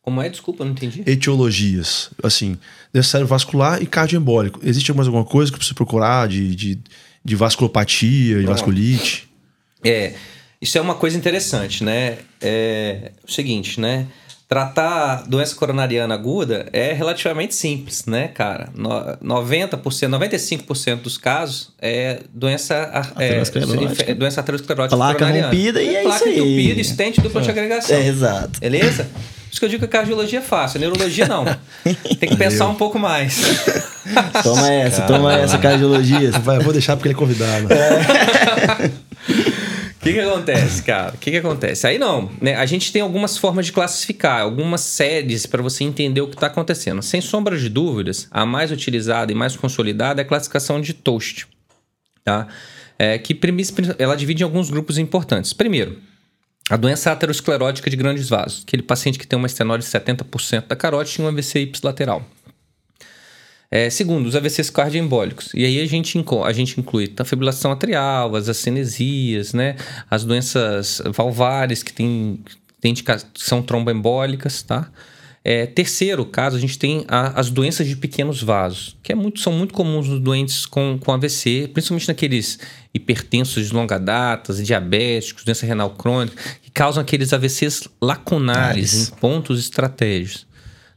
[0.00, 0.30] Como é?
[0.30, 1.02] Desculpa, não entendi.
[1.04, 2.56] Etiologias, assim,
[3.04, 4.58] cérebro vascular e cardioembólico.
[4.62, 6.78] Existe mais alguma coisa que precisa procurar de, de,
[7.22, 9.28] de vasculopatia, de vasculite?
[9.84, 10.14] É,
[10.58, 12.16] isso é uma coisa interessante, né?
[12.40, 14.06] É o seguinte, né?
[14.52, 18.68] Tratar doença coronariana aguda é relativamente simples, né, cara?
[18.76, 22.74] No- 90%, 95% dos casos é doença,
[23.18, 24.10] é, Aterosclerótica.
[24.10, 25.46] é doença aterosclerótica Placa coronariana.
[25.48, 26.34] rompida e é Placa isso aí.
[26.38, 27.96] entupida, estente, dupla de agregação.
[27.96, 28.60] É, exato.
[28.60, 29.04] Beleza?
[29.04, 31.46] Por isso que eu digo que a cardiologia é fácil, a neurologia não.
[32.20, 33.40] Tem que pensar um pouco mais.
[34.42, 36.30] Toma essa, toma essa, cardiologia.
[36.32, 37.68] Vai, eu vou deixar porque ele é convidado.
[40.02, 41.14] O que, que acontece, cara?
[41.14, 41.86] O que, que acontece?
[41.86, 42.56] Aí não, né?
[42.56, 46.48] A gente tem algumas formas de classificar, algumas séries para você entender o que está
[46.48, 47.00] acontecendo.
[47.00, 51.46] Sem sombra de dúvidas, a mais utilizada e mais consolidada é a classificação de Toast,
[52.24, 52.48] tá?
[52.98, 53.38] É, que
[53.96, 55.52] ela divide em alguns grupos importantes.
[55.52, 56.00] Primeiro,
[56.68, 60.74] a doença aterosclerótica de grandes vasos, aquele paciente que tem uma estenose de 70% da
[60.74, 62.28] carótida e um AVC ipsilateral.
[63.74, 65.48] É, segundo, os AVCs cardioembólicos.
[65.54, 69.76] E aí a gente, inco- a gente inclui a fibrilação atrial, as acenesias, né?
[70.10, 72.38] As doenças valvares que tem,
[72.82, 72.94] tem
[73.34, 74.90] são tromboembólicas, tá?
[75.42, 79.40] É, terceiro caso, a gente tem a- as doenças de pequenos vasos, que é muito,
[79.40, 82.58] são muito comuns nos doentes com, com AVC, principalmente naqueles
[82.92, 89.58] hipertensos de longa data, diabéticos, doença renal crônica, que causam aqueles AVCs lacunares em pontos
[89.58, 90.46] estratégicos.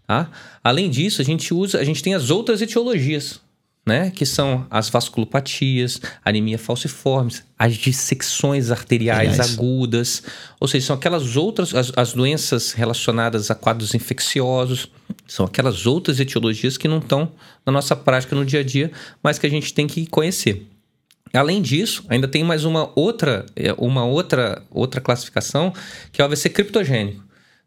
[0.06, 0.30] Tá?
[0.66, 3.40] Além disso, a gente usa, a gente tem as outras etiologias,
[3.86, 4.10] né?
[4.10, 9.54] Que são as vasculopatias, anemia falciformes, as dissecções arteriais Aliás.
[9.54, 10.24] agudas,
[10.60, 14.90] ou seja, são aquelas outras, as, as doenças relacionadas a quadros infecciosos,
[15.28, 17.32] são aquelas outras etiologias que não estão
[17.64, 20.68] na nossa prática no dia a dia, mas que a gente tem que conhecer.
[21.32, 25.72] Além disso, ainda tem mais uma outra, é, uma outra, outra classificação,
[26.12, 27.24] que é o AVC criptogênico,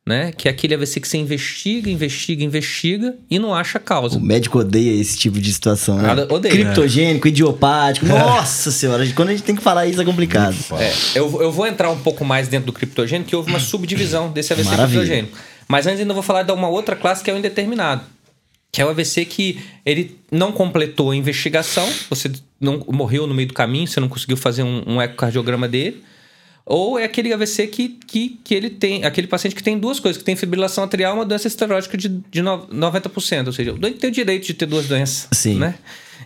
[0.09, 0.33] né?
[0.33, 4.16] Que é aquele AVC que você investiga, investiga, investiga e não acha causa.
[4.16, 6.27] O médico odeia esse tipo de situação, né?
[6.31, 6.51] Odeia.
[6.51, 8.07] Criptogênico, idiopático.
[8.09, 10.57] Nossa senhora, quando a gente tem que falar isso é complicado.
[10.79, 14.33] É, eu, eu vou entrar um pouco mais dentro do criptogênico, que houve uma subdivisão
[14.33, 15.01] desse AVC Maravilha.
[15.01, 15.38] criptogênico.
[15.68, 18.01] Mas antes ainda vou falar de uma outra classe que é o indeterminado.
[18.73, 23.49] Que é o AVC que ele não completou a investigação, você não morreu no meio
[23.49, 26.03] do caminho, você não conseguiu fazer um, um ecocardiograma dele.
[26.70, 30.18] Ou é aquele AVC que, que, que ele tem, aquele paciente que tem duas coisas,
[30.18, 33.46] que tem fibrilação atrial e uma doença esterótica de, de no- 90%.
[33.46, 35.28] Ou seja, o doente tem o direito de ter duas doenças.
[35.33, 35.54] Sim.
[35.59, 35.74] Né?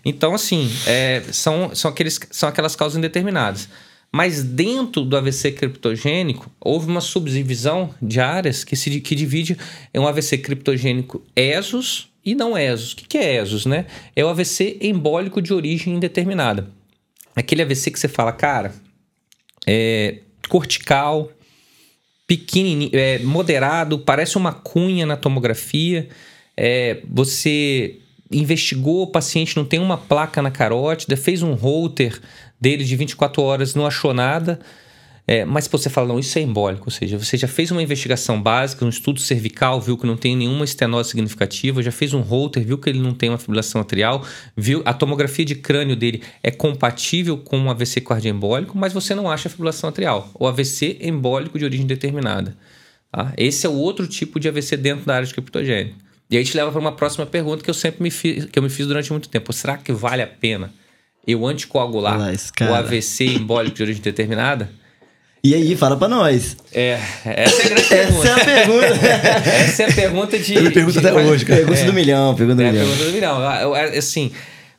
[0.04, 3.68] Então, assim, é, são, são, aqueles, são aquelas causas indeterminadas.
[4.10, 9.56] Mas dentro do AVC criptogênico, houve uma subdivisão de áreas que, se, que divide
[9.94, 12.92] em um AVC criptogênico ESOS e não ESOS.
[12.94, 13.86] O que que é ESOS, né?
[14.16, 16.68] É o AVC embólico de origem indeterminada.
[17.36, 18.74] Aquele AVC que você fala, cara,
[19.66, 20.18] é
[20.52, 21.32] cortical,
[22.26, 26.10] pequenininho, é, moderado, parece uma cunha na tomografia.
[26.54, 27.96] É, você
[28.30, 32.20] investigou, o paciente não tem uma placa na carótida, fez um holter
[32.60, 34.60] dele de 24 horas, não achou nada.
[35.26, 38.42] É, mas você fala, não, isso é embólico, ou seja, você já fez uma investigação
[38.42, 42.64] básica, um estudo cervical, viu que não tem nenhuma estenose significativa, já fez um holter,
[42.64, 46.50] viu que ele não tem uma fibrilação atrial, viu a tomografia de crânio dele é
[46.50, 51.64] compatível com um AVC cardioembólico, mas você não acha fibrilação atrial, ou AVC embólico de
[51.64, 52.56] origem determinada.
[53.12, 53.32] Tá?
[53.36, 55.94] Esse é o outro tipo de AVC dentro da área de criptogênio.
[56.28, 58.62] E aí te leva para uma próxima pergunta que eu sempre me fiz, que eu
[58.62, 59.52] me fiz durante muito tempo.
[59.52, 60.72] Será que vale a pena
[61.26, 62.74] eu anticoagular Mas, o.
[62.74, 64.70] AVC embólico de origem determinada?
[65.44, 66.56] E aí, fala pra nós.
[66.72, 68.32] É, essa é a grande Essa é pergunta.
[68.32, 69.06] a pergunta.
[69.50, 70.54] Essa é a pergunta de.
[70.70, 71.60] Pergunta de- até hoje, cara.
[71.60, 72.86] pergunta do milhão, pergunta É do a milhão.
[72.88, 73.38] pergunta do milhão.
[73.48, 74.30] Ah, eu- é, Assim,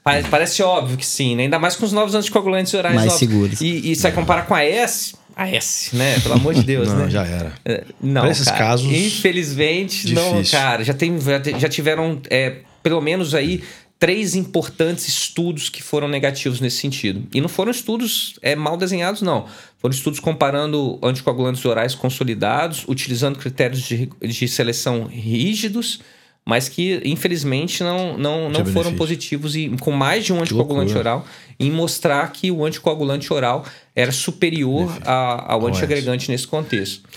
[0.02, 1.43] pare- parece óbvio que sim, né?
[1.43, 3.19] Ainda mais com os novos anticoagulantes orais Mais novos.
[3.19, 3.60] seguros.
[3.62, 5.15] E, e você vai comparar com a S?
[5.36, 6.17] A S, né?
[6.21, 7.10] Pelo amor de Deus, Não, né?
[7.10, 7.52] já era.
[7.65, 10.58] É, Não, Pra esses cara, casos, Infelizmente, não, difícil.
[10.60, 10.84] cara.
[10.84, 13.63] Já, tem, já te- já tiveram, é, pelo menos aí,
[14.04, 17.26] três importantes estudos que foram negativos nesse sentido.
[17.34, 19.48] E não foram estudos é, mal desenhados, não.
[19.78, 26.02] Foram estudos comparando anticoagulantes orais consolidados, utilizando critérios de, de seleção rígidos,
[26.45, 28.97] mas que, infelizmente, não, não, não foram benefício.
[28.97, 31.25] positivos e com mais de um anticoagulante oral,
[31.60, 33.63] em mostrar que o anticoagulante oral
[33.95, 37.08] era superior a- ao antiagregante nesse contexto.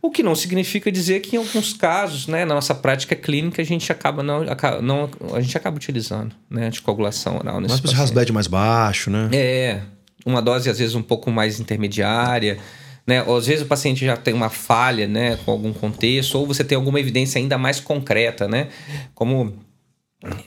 [0.00, 3.64] O que não significa dizer que em alguns casos, né, na nossa prática clínica, a
[3.64, 4.44] gente acaba não,
[4.82, 7.98] não a gente acaba utilizando, né, anticoagulação oral nesse Mas paciente.
[7.98, 9.30] rasbed mais baixo, né?
[9.32, 9.80] É,
[10.24, 12.58] uma dose às vezes um pouco mais intermediária,
[13.06, 13.22] né?
[13.22, 16.64] Ou às vezes o paciente já tem uma falha, né, com algum contexto, ou você
[16.64, 18.68] tem alguma evidência ainda mais concreta, né?
[19.14, 19.54] Como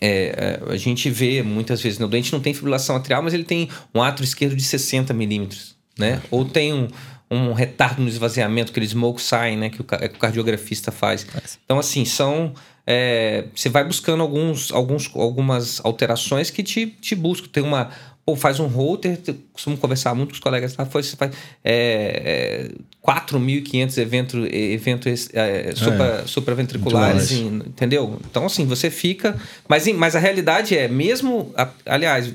[0.01, 3.33] é, é, a gente vê muitas vezes, né, o doente não tem fibrilação atrial, mas
[3.33, 6.21] ele tem um átrio esquerdo de 60 milímetros, né?
[6.31, 6.87] Ou tem um,
[7.31, 11.25] um retardo no esvaziamento, aquele smoke sign, né, que o, ca- que o cardiografista faz.
[11.63, 12.53] Então, assim, são
[12.91, 17.47] é, você vai buscando alguns, alguns, algumas alterações que te, te buscam.
[17.51, 17.91] Tem uma.
[18.25, 19.19] Pô, faz um router,
[19.53, 21.31] costumo conversar muito com os colegas lá, foi, você faz
[21.63, 22.71] é, é,
[23.07, 26.27] 4.500 eventos, eventos é, supra, É.
[26.27, 28.19] supraventriculares, em- entendeu?
[28.29, 29.39] Então, assim, você fica.
[29.67, 31.53] Mas, mas a realidade é, mesmo.
[31.85, 32.33] aliás,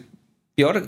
[0.57, 0.83] piora,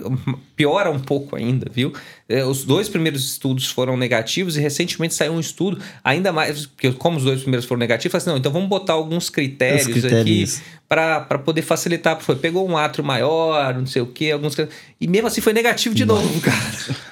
[0.55, 1.93] piora um pouco ainda, viu?
[2.29, 6.91] É, Os dois primeiros estudos foram negativos e recentemente saiu um estudo ainda mais, porque
[6.93, 9.93] como os dois primeiros foram negativos, falei assim, não, então vamos botar alguns critérios, Os
[9.93, 10.55] critérios.
[10.57, 14.55] aqui para poder facilitar, foi, pegou um átrio maior, não sei o quê, alguns
[15.01, 16.57] e mesmo assim foi negativo de novo, cara.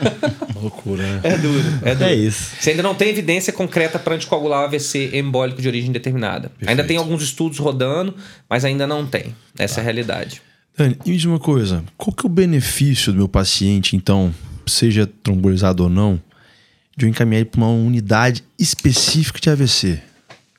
[0.55, 1.19] Loucura, né?
[1.23, 2.09] É duro, é duro.
[2.09, 2.55] É isso.
[2.59, 6.51] Você ainda não tem evidência concreta para anticoagular o AVC embólico de origem determinada.
[6.65, 8.15] Ainda tem alguns estudos rodando,
[8.49, 9.35] mas ainda não tem.
[9.59, 10.41] Essa é a realidade.
[10.77, 14.33] Dani, e me diz uma coisa: qual que é o benefício do meu paciente, então,
[14.67, 16.21] seja trombolizado ou não,
[16.95, 19.99] de eu encaminhar ele para uma unidade específica de AVC?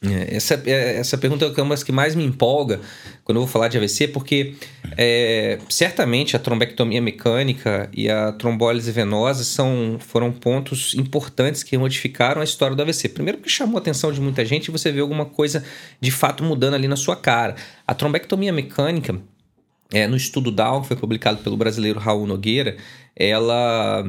[0.02, 2.80] É, Essa, é- essa pergunta é uma das que mais me empolga
[3.24, 4.54] quando eu vou falar de AVC, porque
[4.96, 12.40] é, certamente a trombectomia mecânica e a trombólise venosa são, foram pontos importantes que modificaram
[12.40, 13.08] a história do AVC.
[13.08, 15.64] Primeiro porque chamou a atenção de muita gente e você vê alguma coisa
[16.00, 17.56] de fato mudando ali na sua cara.
[17.86, 19.18] A trombectomia mecânica,
[19.92, 22.76] é, no estudo Down, que foi publicado pelo brasileiro Raul Nogueira,
[23.14, 24.04] ela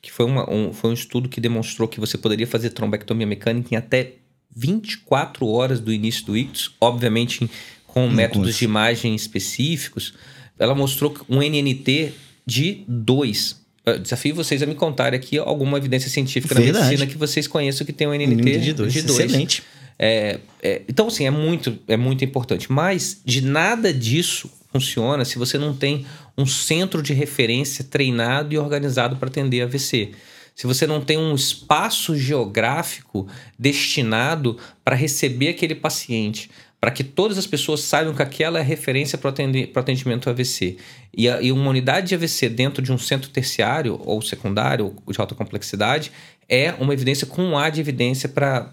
[0.00, 3.72] que foi, uma- um, foi um estudo que demonstrou que você poderia fazer trombectomia mecânica
[3.72, 4.14] em até
[4.54, 7.48] 24 horas do início do ictus, obviamente
[7.86, 10.14] com métodos de imagem específicos.
[10.58, 12.12] Ela mostrou um NNT
[12.46, 13.60] de 2.
[14.02, 16.72] Desafio vocês a me contarem aqui alguma evidência científica Verdade.
[16.78, 18.96] na medicina que vocês conheçam que tem um NNT de 2.
[18.96, 19.62] Excelente.
[19.98, 22.70] É, é, então, assim, é muito, é muito importante.
[22.70, 26.06] Mas de nada disso funciona se você não tem
[26.36, 30.12] um centro de referência treinado e organizado para atender AVC.
[30.54, 33.26] Se você não tem um espaço geográfico
[33.58, 39.16] destinado para receber aquele paciente, para que todas as pessoas saibam que aquela é referência
[39.16, 40.76] para o atendimento AVC.
[41.16, 45.20] E, a- e uma unidade de AVC dentro de um centro terciário ou secundário de
[45.20, 46.10] alta complexidade
[46.48, 48.68] é uma evidência com um A de evidência para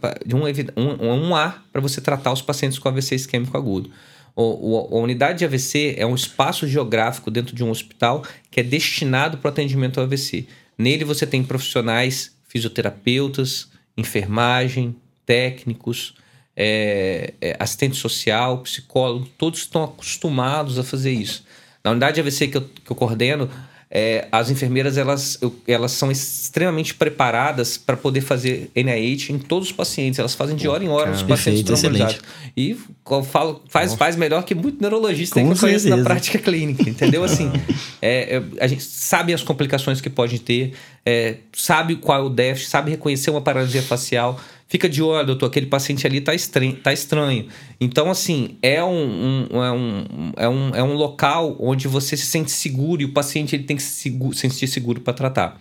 [0.76, 3.92] um, um, um A para você tratar os pacientes com AVC isquêmico agudo.
[4.42, 8.64] O, a unidade de AVC é um espaço geográfico dentro de um hospital que é
[8.64, 10.48] destinado para o atendimento ao AVC.
[10.78, 16.16] Nele você tem profissionais, fisioterapeutas, enfermagem, técnicos,
[16.56, 21.44] é, é, assistente social, psicólogo, todos estão acostumados a fazer isso.
[21.84, 23.50] Na unidade de AVC que eu, que eu coordeno,
[23.92, 29.74] é, as enfermeiras elas, elas são extremamente preparadas para poder fazer NIH em todos os
[29.74, 30.20] pacientes.
[30.20, 32.24] Elas fazem de hora em hora os pacientes Perfeito.
[32.56, 32.78] E
[33.32, 37.24] falo, faz, faz melhor que muito neurologista que eu conheço na prática clínica, entendeu?
[37.24, 37.52] Assim,
[38.00, 40.74] é, é, a gente sabe as complicações que pode ter,
[41.04, 44.40] é, sabe qual é o déficit, sabe reconhecer uma paralisia facial.
[44.70, 46.76] Fica de olho, doutor, aquele paciente ali tá estranho.
[46.76, 47.48] Tá estranho.
[47.82, 50.06] Então, assim, é um, um- é, um,
[50.38, 53.76] é, um, é um local onde você se sente seguro e o paciente ele tem
[53.76, 55.60] que se sentir seguro para tratar.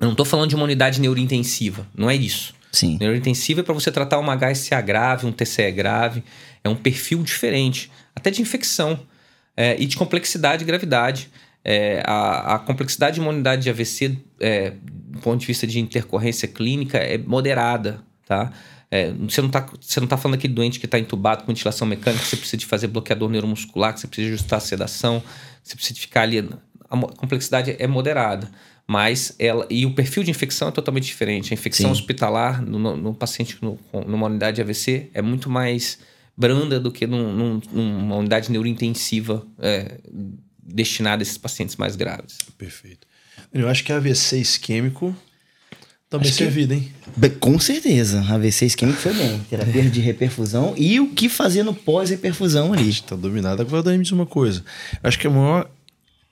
[0.00, 2.54] Eu não estou falando de uma unidade neurointensiva, não é isso.
[2.70, 2.96] Sim.
[3.00, 6.22] Neurointensiva é para você tratar uma HSA grave, um TCE grave.
[6.62, 9.00] É um perfil diferente, até de infecção
[9.56, 11.28] é, e de complexidade e gravidade.
[11.64, 14.74] É, a, a complexidade de uma unidade de AVC, é,
[15.10, 18.52] do ponto de vista de intercorrência clínica, é moderada, tá?
[18.90, 21.86] É, você, não tá, você não tá falando daquele doente que está entubado com ventilação
[21.86, 25.68] mecânica, que você precisa de fazer bloqueador neuromuscular, que você precisa ajustar a sedação, que
[25.70, 26.38] você precisa de ficar ali.
[26.90, 28.50] A complexidade é moderada.
[28.86, 29.66] Mas ela.
[29.70, 31.52] E o perfil de infecção é totalmente diferente.
[31.52, 31.92] A infecção Sim.
[32.00, 35.98] hospitalar no, no- no paciente no- numa unidade de AVC é muito mais
[36.36, 39.98] branda do que num- num- numa unidade neurointensiva é,
[40.62, 42.36] destinada a esses pacientes mais graves.
[42.58, 43.06] Perfeito.
[43.52, 45.16] Eu acho que AVC isquêmico
[46.10, 46.88] tá bem Acho que- servido, hein?
[47.40, 48.20] Com certeza.
[48.28, 49.40] AVC isquêmico foi bem.
[49.48, 52.92] Terapia de reperfusão e o que fazer no pós-reperfusão ali.
[53.02, 53.62] Tá dominado.
[53.62, 54.64] Agora, Dani, me diz uma coisa.
[55.02, 55.70] Acho que é a maior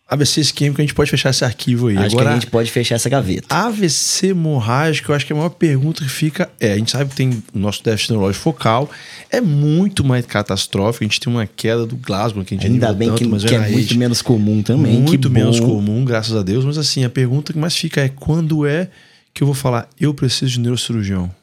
[0.09, 1.97] AVC isquêmico, a gente pode fechar esse arquivo aí.
[1.97, 3.47] Acho Agora, que a gente pode fechar essa gaveta.
[3.55, 7.17] AVC hemorrágico, eu acho que a maior pergunta que fica é: a gente sabe que
[7.17, 8.91] tem o nosso déficit neurológico focal,
[9.31, 11.05] é muito mais catastrófico.
[11.05, 13.45] A gente tem uma queda do Glasgow, que a gente Ainda bem tanto, que, mas
[13.45, 15.01] que é muito menos comum também.
[15.01, 15.67] Muito que menos bom.
[15.77, 16.65] comum, graças a Deus.
[16.65, 18.89] Mas assim, a pergunta que mais fica é: quando é
[19.35, 21.35] que eu vou falar, eu preciso de neurocirurgião?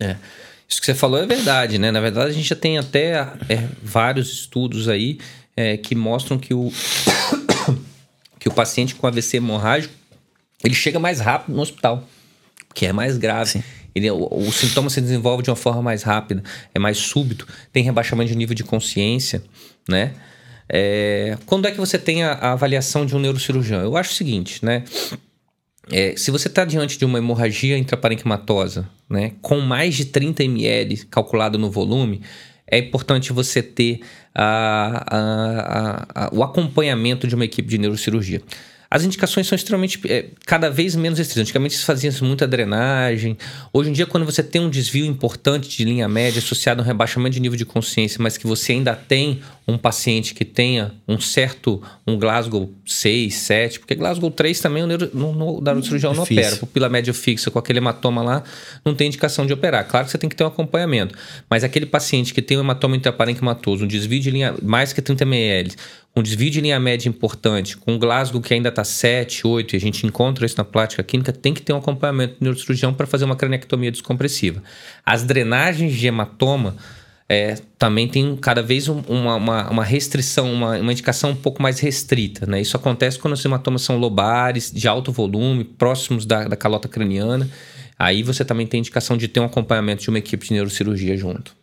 [0.00, 0.16] É.
[0.68, 1.90] Isso que você falou é verdade, né?
[1.90, 3.14] Na verdade, a gente já tem até
[3.48, 5.18] é, vários estudos aí
[5.56, 6.72] é, que mostram que o,
[8.38, 9.92] que o paciente com AVC hemorrágico
[10.62, 12.06] ele chega mais rápido no hospital,
[12.74, 13.50] que é mais grave.
[13.50, 13.64] Sim.
[13.94, 16.42] Ele, o, o sintoma se desenvolve de uma forma mais rápida,
[16.74, 19.42] é mais súbito, tem rebaixamento de nível de consciência,
[19.88, 20.14] né?
[20.68, 23.80] É, quando é que você tem a, a avaliação de um neurocirurgião?
[23.80, 24.84] Eu acho o seguinte, né?
[25.92, 31.04] É, se você está diante de uma hemorragia intraparenquimatosa, né, com mais de 30 ml
[31.06, 32.22] calculado no volume,
[32.66, 34.00] é importante você ter
[34.32, 38.40] a, a, a, o acompanhamento de uma equipe de neurocirurgia.
[38.90, 40.00] As indicações são extremamente.
[40.08, 41.42] É, cada vez menos restritas.
[41.42, 43.38] Antigamente se fazia muita drenagem.
[43.72, 46.86] Hoje em dia, quando você tem um desvio importante de linha média associado a um
[46.86, 51.20] rebaixamento de nível de consciência, mas que você ainda tem um paciente que tenha um
[51.20, 51.80] certo.
[52.04, 56.56] um Glasgow 6, 7, porque Glasgow 3 também o, neuro, no, no, neurocirurgião não opera.
[56.56, 58.42] Pupila média fixa com aquele hematoma lá,
[58.84, 59.86] não tem indicação de operar.
[59.86, 61.16] Claro que você tem que ter um acompanhamento.
[61.48, 65.22] Mas aquele paciente que tem um hematoma intraparenquimatoso, um desvio de linha mais que 30
[65.22, 65.72] ml,
[66.14, 69.80] um desvio de linha média importante, com Glasgow que ainda está 7, 8, e a
[69.80, 73.24] gente encontra isso na prática clínica, tem que ter um acompanhamento do neurocirurgião para fazer
[73.24, 74.62] uma craniectomia descompressiva.
[75.06, 76.76] As drenagens de hematoma
[77.28, 81.62] é, também tem cada vez um, uma, uma, uma, restrição, uma, uma, indicação um pouco
[81.62, 82.44] mais restrita.
[82.44, 82.60] Né?
[82.60, 87.48] Isso acontece quando os hematomas são lobares, de alto volume, próximos da, da calota craniana.
[87.96, 91.54] Aí você também tem indicação de ter um acompanhamento de uma equipe de neurocirurgia junto.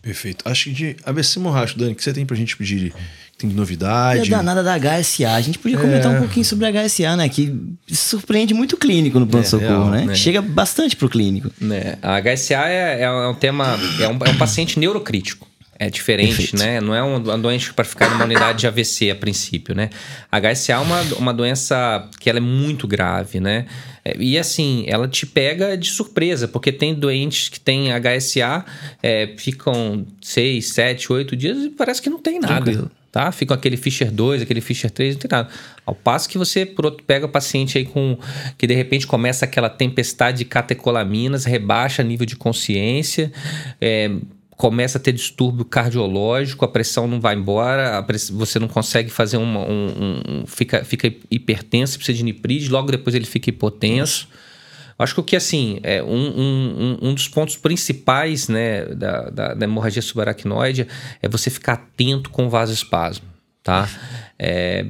[0.00, 0.48] Perfeito.
[0.48, 2.94] Acho que de AVC hemorrágico, Dani, que você tem para a gente pedir
[3.38, 4.30] tem novidade.
[4.30, 5.32] E a danada da HSA.
[5.32, 6.16] A gente podia comentar é.
[6.16, 7.28] um pouquinho sobre a HSA, né?
[7.28, 7.54] Que
[7.88, 10.04] surpreende muito o clínico no pronto-socorro, é, né?
[10.06, 10.14] né?
[10.14, 11.50] Chega bastante pro clínico.
[11.70, 11.98] É.
[12.00, 13.78] A HSA é, é um tema...
[14.00, 15.46] É um, é um paciente neurocrítico.
[15.78, 16.56] É diferente, Perfeito.
[16.56, 16.80] né?
[16.80, 19.90] Não é uma doença para ficar numa unidade de AVC a princípio, né?
[20.32, 23.66] A HSA é uma, uma doença que ela é muito grave, né?
[24.02, 28.64] É, e assim, ela te pega de surpresa, porque tem doentes que têm HSA,
[29.02, 32.64] é, ficam 6, 7, 8 dias e parece que não tem nada.
[32.64, 33.32] Tranquilo tá?
[33.32, 35.48] Fica aquele Fischer 2, aquele Fischer 3, não tem nada.
[35.86, 36.70] Ao passo que você,
[37.06, 38.18] pega o paciente aí com
[38.58, 43.32] que de repente começa aquela tempestade de catecolaminas, rebaixa nível de consciência,
[43.80, 44.10] é,
[44.50, 48.28] começa a ter distúrbio cardiológico, a pressão não vai embora, press...
[48.28, 52.90] você não consegue fazer uma, um, um, um, fica, fica hipertenso, precisa de nipride, logo
[52.90, 54.28] depois ele fica hipotenso.
[54.98, 59.54] Acho que o que, assim, é um, um, um dos pontos principais né, da, da,
[59.54, 60.86] da hemorragia subaracnoide
[61.20, 63.26] é você ficar atento com o vasoespasmo,
[63.62, 63.88] tá?
[64.38, 64.86] É,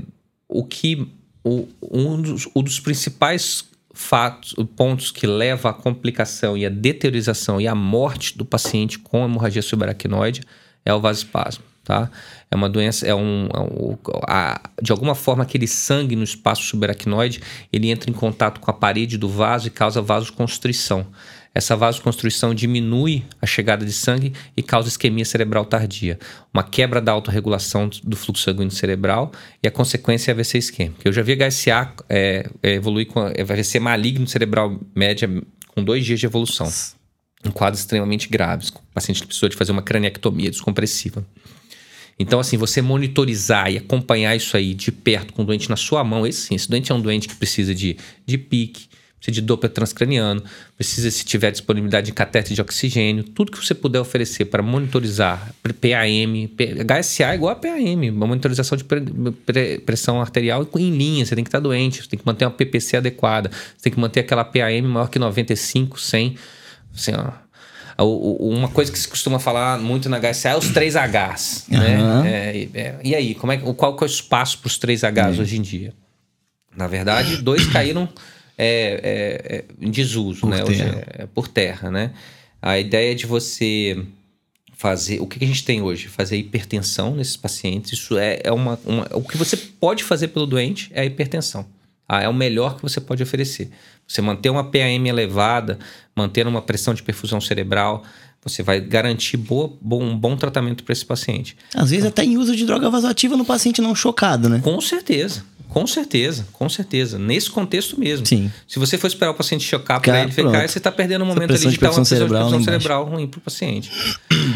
[0.48, 1.08] o que...
[1.42, 7.60] O, um, dos, um dos principais fatos, pontos que leva à complicação e à deteriorização
[7.60, 10.42] e à morte do paciente com hemorragia subaracnoide
[10.84, 12.10] é o vasoespasmo tá?
[12.50, 13.96] É uma doença, é um, é um
[14.28, 17.40] a, de alguma forma aquele sangue no espaço subaracnoide,
[17.72, 21.06] ele entra em contato com a parede do vaso e causa vasoconstrição.
[21.54, 26.18] Essa vasoconstrição diminui a chegada de sangue e causa isquemia cerebral tardia,
[26.52, 29.32] uma quebra da autorregulação do fluxo sanguíneo cerebral
[29.62, 31.00] e a consequência é AVC isquêmico.
[31.02, 35.30] Eu já vi HSA é, é, evoluir com AVC maligno cerebral média
[35.68, 36.70] com dois dias de evolução,
[37.42, 38.68] em quadros extremamente graves.
[38.68, 41.24] O paciente precisou de fazer uma craniectomia descompressiva.
[42.18, 46.02] Então, assim, você monitorizar e acompanhar isso aí de perto com o doente na sua
[46.02, 48.88] mão, esse sim, esse doente é um doente que precisa de, de pique,
[49.18, 50.42] precisa de Doppler transcraniano,
[50.76, 55.54] precisa, se tiver disponibilidade de catéter de oxigênio, tudo que você puder oferecer para monitorizar
[55.62, 56.48] PAM,
[56.84, 58.84] HSA é igual a PAM, uma monitorização de
[59.84, 62.96] pressão arterial em linha, você tem que estar doente, você tem que manter uma PPC
[62.96, 66.36] adequada, você tem que manter aquela PAM maior que 95, 100,
[66.94, 67.45] assim, ó,
[68.04, 71.66] uma coisa que se costuma falar muito na HSA é os três Hs.
[71.70, 71.78] Uhum.
[71.78, 72.30] Né?
[72.30, 75.36] É, é, e aí, como é, qual que é o espaço para os três Hs
[75.36, 75.42] uhum.
[75.42, 75.94] hoje em dia?
[76.76, 78.08] Na verdade, dois caíram
[78.58, 79.00] é,
[79.48, 80.62] é, é, em desuso, por né?
[80.62, 80.68] Terra.
[80.68, 82.12] Hoje é, por terra, né?
[82.60, 83.98] A ideia de você
[84.74, 85.20] fazer.
[85.20, 86.08] O que a gente tem hoje?
[86.08, 87.92] Fazer hipertensão nesses pacientes.
[87.92, 89.08] Isso é, é uma, uma.
[89.12, 91.66] O que você pode fazer pelo doente é a hipertensão.
[92.08, 93.70] Ah, é o melhor que você pode oferecer.
[94.06, 95.78] Você manter uma PAM elevada,
[96.14, 98.04] manter uma pressão de perfusão cerebral,
[98.42, 101.56] você vai garantir boa, bom, um bom tratamento para esse paciente.
[101.74, 104.60] Às vezes até em uso de droga vasoativa no paciente não chocado, né?
[104.62, 105.42] Com certeza.
[105.68, 107.18] Com certeza, com certeza.
[107.18, 108.24] Nesse contexto mesmo.
[108.24, 108.50] Sim.
[108.66, 111.52] Se você for esperar o paciente chocar para ele ficar, você está perdendo um momento
[111.52, 113.90] ali de dar uma cerebral, de cerebral ruim para o paciente.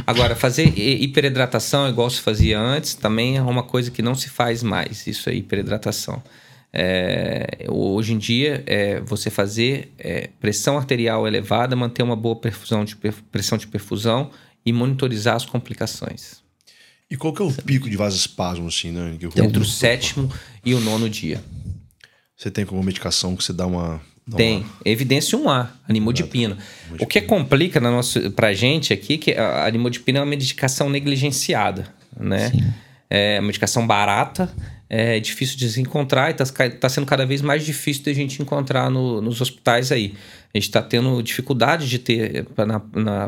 [0.07, 4.63] Agora, fazer hiperidratação igual se fazia antes também é uma coisa que não se faz
[4.63, 5.07] mais.
[5.07, 6.23] Isso é hiperidratação.
[6.73, 12.85] É, hoje em dia, é, você fazer é, pressão arterial elevada, manter uma boa perfusão
[12.85, 14.31] de, pressão de perfusão
[14.65, 16.41] e monitorizar as complicações.
[17.11, 19.19] E qual que é o pico de vasoespasmo, assim, né?
[19.37, 20.33] Entre o sétimo
[20.65, 21.43] e o nono dia.
[22.37, 24.01] Você tem como medicação que você dá uma...
[24.27, 24.59] Dá tem.
[24.59, 24.71] Uma...
[24.85, 26.57] Evidência 1A, animodipina.
[27.01, 31.93] O que complica na nossa, pra gente aqui que a animodipina é uma medicação negligenciada,
[32.17, 32.51] né?
[32.51, 32.73] Sim.
[33.11, 34.55] É uma medicação barata,
[34.93, 38.15] é difícil de se encontrar e está tá sendo cada vez mais difícil de a
[38.15, 40.15] gente encontrar no, nos hospitais aí.
[40.53, 42.45] A gente está tendo dificuldade de ter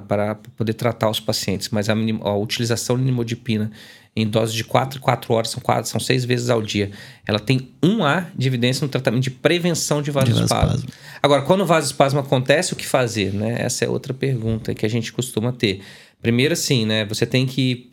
[0.08, 3.70] para poder tratar os pacientes, mas a, a utilização de nimodipina
[4.14, 6.90] em doses de 4 4 horas, são, 4, são 6 vezes ao dia.
[7.24, 10.88] Ela tem um A de evidência no tratamento de prevenção de vasoespasmo.
[11.22, 13.32] Agora, quando o vasoespasmo acontece, o que fazer?
[13.32, 13.54] Né?
[13.60, 15.80] Essa é outra pergunta que a gente costuma ter.
[16.20, 17.04] Primeiro, assim, né?
[17.04, 17.91] Você tem que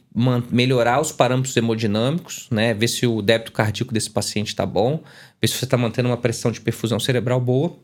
[0.52, 2.74] melhorar os parâmetros hemodinâmicos, né?
[2.74, 5.04] Ver se o débito cardíaco desse paciente está bom,
[5.42, 7.78] ver se você está mantendo uma pressão de perfusão cerebral boa,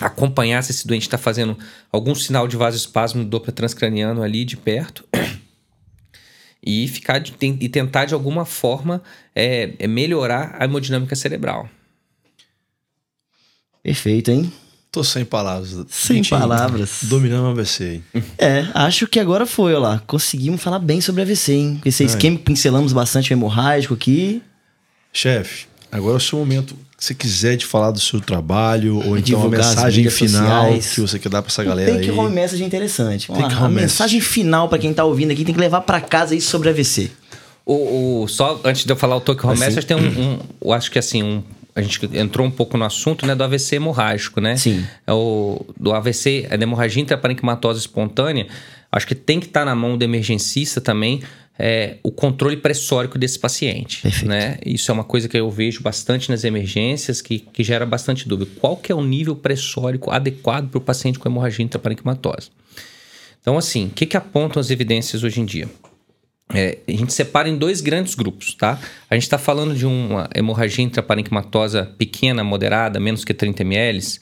[0.00, 1.56] acompanhar se esse doente está fazendo
[1.90, 5.06] algum sinal de vasoespasmo do Doppler transcraniano ali de perto
[6.62, 9.02] e ficar de, e tentar de alguma forma
[9.34, 11.68] é, é melhorar a hemodinâmica cerebral.
[13.82, 14.52] Perfeito, hein?
[14.94, 15.74] Tô sem palavras.
[15.90, 16.98] Sem Gente, palavras.
[17.02, 18.24] Dominando o AVC, hein?
[18.38, 20.00] É, acho que agora foi, ó lá.
[20.06, 21.80] Conseguimos falar bem sobre AVC, hein?
[21.84, 24.40] Esse esquema pincelamos bastante o hemorrágico aqui.
[25.12, 26.76] Chefe, agora é o seu momento.
[26.96, 30.94] Se quiser de falar do seu trabalho, ou então uma mensagem final sociais.
[30.94, 33.32] que você quer dar pra essa galera tem que que mensagem interessante.
[33.32, 36.36] Tem que uma mensagem final para quem tá ouvindo aqui, tem que levar para casa
[36.36, 37.10] isso sobre AVC.
[37.66, 39.80] O, o, só antes de eu falar o toque home assim?
[39.80, 41.42] tem um, um, eu acho que assim, um
[41.74, 44.56] a gente entrou um pouco no assunto né, do AVC hemorrágico, né?
[44.56, 44.84] Sim.
[45.06, 48.46] É o, do AVC, a hemorragia intraparenquimatosa espontânea,
[48.92, 51.20] acho que tem que estar tá na mão do emergencista também
[51.58, 54.02] é, o controle pressórico desse paciente.
[54.02, 54.28] Perfeito.
[54.28, 54.58] Né?
[54.64, 58.50] Isso é uma coisa que eu vejo bastante nas emergências, que, que gera bastante dúvida.
[58.60, 62.50] Qual que é o nível pressórico adequado para o paciente com hemorragia intraparenquimatosa?
[63.40, 65.68] Então, assim, o que, que apontam as evidências hoje em dia?
[66.52, 68.78] É, a gente separa em dois grandes grupos, tá?
[69.08, 74.20] A gente está falando de uma hemorragia intraparenquimatosa pequena, moderada, menos que 30 ml.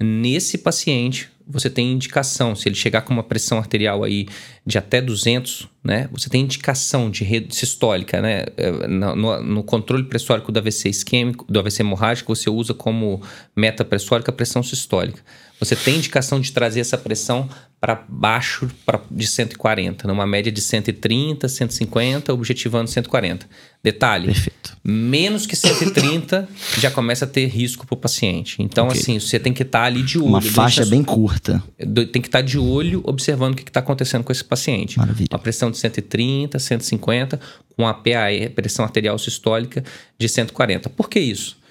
[0.00, 4.26] Nesse paciente, você tem indicação, se ele chegar com uma pressão arterial aí
[4.64, 6.08] de até 200, né?
[6.10, 8.46] Você tem indicação de rede sistólica, né?
[8.56, 13.20] É, no, no, controle pressórico do AVC isquêmico, do AVC hemorrágico, você usa como
[13.54, 15.20] meta pressórica a pressão sistólica.
[15.60, 17.48] Você tem indicação de trazer essa pressão
[17.84, 23.46] para baixo pra, de 140, numa média de 130, 150, objetivando 140.
[23.82, 24.74] Detalhe: Perfeito.
[24.82, 28.56] menos que 130 já começa a ter risco para o paciente.
[28.62, 28.98] Então, okay.
[28.98, 30.28] assim, você tem que estar tá ali de olho.
[30.28, 31.62] Uma faixa bem curta.
[31.78, 34.96] Tem que estar tá de olho observando o que está acontecendo com esse paciente.
[34.96, 35.28] Maravilha.
[35.30, 37.38] Uma pressão de 130, 150,
[37.76, 39.84] com a PAE, pressão arterial sistólica,
[40.18, 40.88] de 140.
[40.88, 41.62] Por que isso?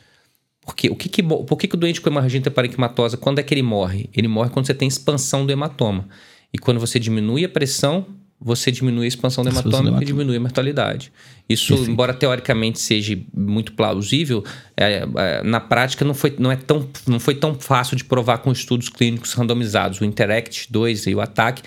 [0.65, 3.53] Porque o que, que, por que, que o doente com hemorragia intraparenquimatosa, quando é que
[3.53, 4.09] ele morre?
[4.13, 6.07] Ele morre quando você tem expansão do hematoma.
[6.53, 8.05] E quando você diminui a pressão,
[8.43, 11.11] você diminui a expansão do hematoma e diminui a mortalidade.
[11.47, 11.91] Isso, Perfeito.
[11.91, 14.43] embora teoricamente seja muito plausível,
[14.75, 18.39] é, é, na prática não foi, não, é tão, não foi tão fácil de provar
[18.39, 20.01] com estudos clínicos randomizados.
[20.01, 21.61] O Interact 2 e o ATAC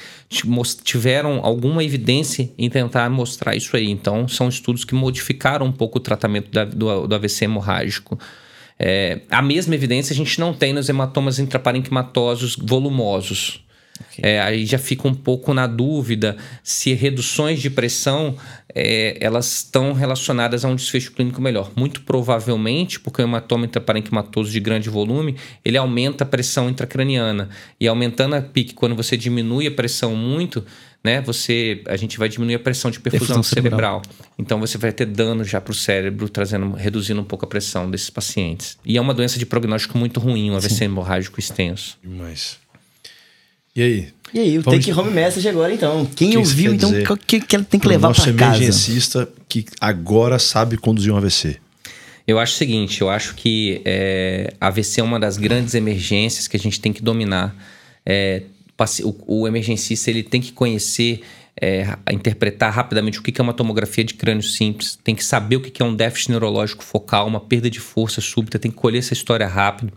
[0.84, 3.90] tiveram alguma evidência em tentar mostrar isso aí.
[3.90, 8.18] Então, são estudos que modificaram um pouco o tratamento da, do, do AVC hemorrágico.
[8.78, 13.65] É, a mesma evidência a gente não tem nos hematomas intraparenquimatosos volumosos.
[14.10, 14.30] Okay.
[14.30, 18.36] É, aí já fica um pouco na dúvida se reduções de pressão
[18.78, 21.72] é, elas estão relacionadas a um desfecho clínico melhor.
[21.74, 27.48] Muito provavelmente, porque o hematoma intraparenquimatoso de grande volume, ele aumenta a pressão intracraniana.
[27.80, 30.62] E aumentando a PIC, quando você diminui a pressão muito,
[31.02, 34.02] né, você, a gente vai diminuir a pressão de perfusão, perfusão cerebral.
[34.04, 34.28] cerebral.
[34.38, 37.90] Então você vai ter dano já para o cérebro, trazendo, reduzindo um pouco a pressão
[37.90, 38.76] desses pacientes.
[38.84, 40.84] E é uma doença de prognóstico muito ruim, um AVC Sim.
[40.84, 41.96] hemorrágico extenso.
[42.02, 42.58] Demais.
[43.76, 44.08] E aí?
[44.34, 46.04] E aí, o Take Home Message agora, então.
[46.16, 48.32] Quem que ouviu, então, o que, que ela tem que levar para casa?
[48.32, 51.58] Nosso emergencista que agora sabe conduzir um AVC.
[52.26, 56.56] Eu acho o seguinte, eu acho que é, AVC é uma das grandes emergências que
[56.56, 57.54] a gente tem que dominar.
[58.04, 58.42] É,
[59.04, 61.20] o, o emergencista ele tem que conhecer,
[61.60, 65.60] é, interpretar rapidamente o que é uma tomografia de crânio simples, tem que saber o
[65.60, 69.12] que é um déficit neurológico focal, uma perda de força súbita, tem que colher essa
[69.12, 69.92] história rápido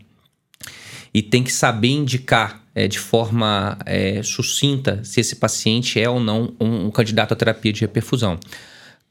[1.14, 6.20] e tem que saber indicar é, de forma é, sucinta se esse paciente é ou
[6.20, 8.40] não um, um candidato à terapia de reperfusão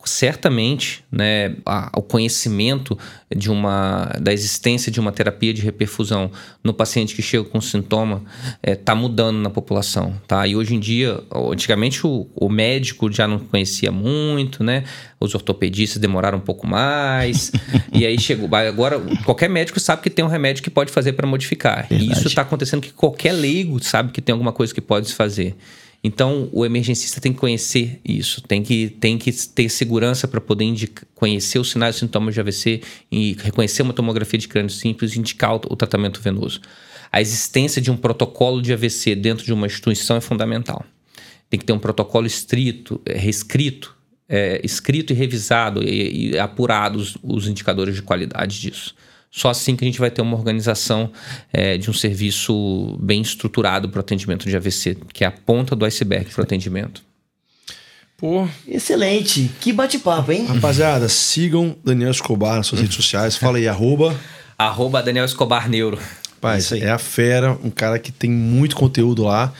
[0.04, 1.56] certamente né,
[1.94, 2.96] o conhecimento
[3.34, 6.30] de uma, da existência de uma terapia de reperfusão
[6.62, 8.22] no paciente que chega com sintoma
[8.62, 10.14] está é, tá mudando na população.
[10.26, 10.46] Tá?
[10.46, 11.20] E hoje em dia,
[11.52, 14.84] antigamente o, o, médico já não conhecia muito, né?
[15.20, 17.50] os ortopedistas demoraram um pouco mais,
[17.92, 18.48] e aí chegou.
[18.54, 21.88] Agora, qualquer médico sabe que tem um remédio que pode fazer para modificar.
[21.88, 22.10] Verdade.
[22.10, 25.14] E isso está acontecendo que qualquer leigo sabe que tem alguma coisa que pode se
[25.14, 25.56] fazer.
[26.02, 30.64] Então, o emergencista tem que conhecer isso, tem que, tem que ter segurança para poder
[30.64, 35.14] indicar, conhecer os sinais e sintomas de AVC e reconhecer uma tomografia de crânio simples
[35.14, 36.60] e indicar o, o tratamento venoso.
[37.10, 40.84] A existência de um protocolo de AVC dentro de uma instituição é fundamental.
[41.50, 43.96] Tem que ter um protocolo estrito, é, reescrito,
[44.28, 48.94] é, escrito e revisado e, e apurados os indicadores de qualidade disso.
[49.30, 51.10] Só assim que a gente vai ter uma organização
[51.52, 55.76] é, de um serviço bem estruturado para o atendimento de AVC, que é a ponta
[55.76, 57.02] do iceberg para o atendimento.
[58.16, 58.48] Pô.
[58.66, 59.48] Excelente.
[59.60, 60.44] Que bate-papo, hein?
[60.46, 63.36] Rapaziada, sigam Daniel Escobar nas suas redes sociais.
[63.36, 64.18] Fala aí, arroba.
[64.58, 66.00] Arroba Daniel Escobar Neuro.
[66.40, 69.52] Pai, é a fera, um cara que tem muito conteúdo lá.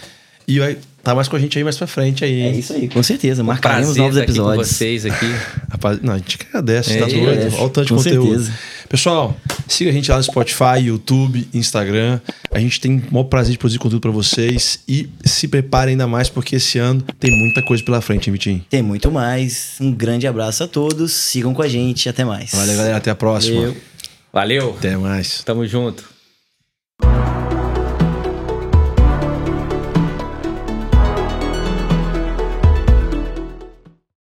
[0.47, 2.43] E vai tá mais com a gente aí mais pra frente aí.
[2.43, 3.43] É isso aí, com certeza.
[3.43, 4.69] Marcaremos novos episódios.
[4.69, 5.27] Aqui com vocês aqui.
[5.71, 7.55] Rapaz, não, a gente agradece, é, tá doido.
[7.55, 8.29] Olha o tanto de com conteúdo.
[8.29, 8.59] Certeza.
[8.91, 9.37] Pessoal,
[9.67, 12.21] siga a gente lá no Spotify, YouTube, Instagram.
[12.51, 16.07] A gente tem o maior prazer de produzir conteúdo para vocês e se preparem ainda
[16.07, 18.65] mais porque esse ano tem muita coisa pela frente, hein, Vitinho?
[18.69, 19.77] Tem muito mais.
[19.81, 21.13] Um grande abraço a todos.
[21.13, 22.09] Sigam com a gente.
[22.09, 22.51] Até mais.
[22.53, 22.97] Valeu, galera.
[22.99, 23.61] Até a próxima.
[23.61, 23.77] Valeu.
[24.33, 24.77] Valeu.
[24.79, 25.43] Até mais.
[25.43, 26.18] Tamo junto.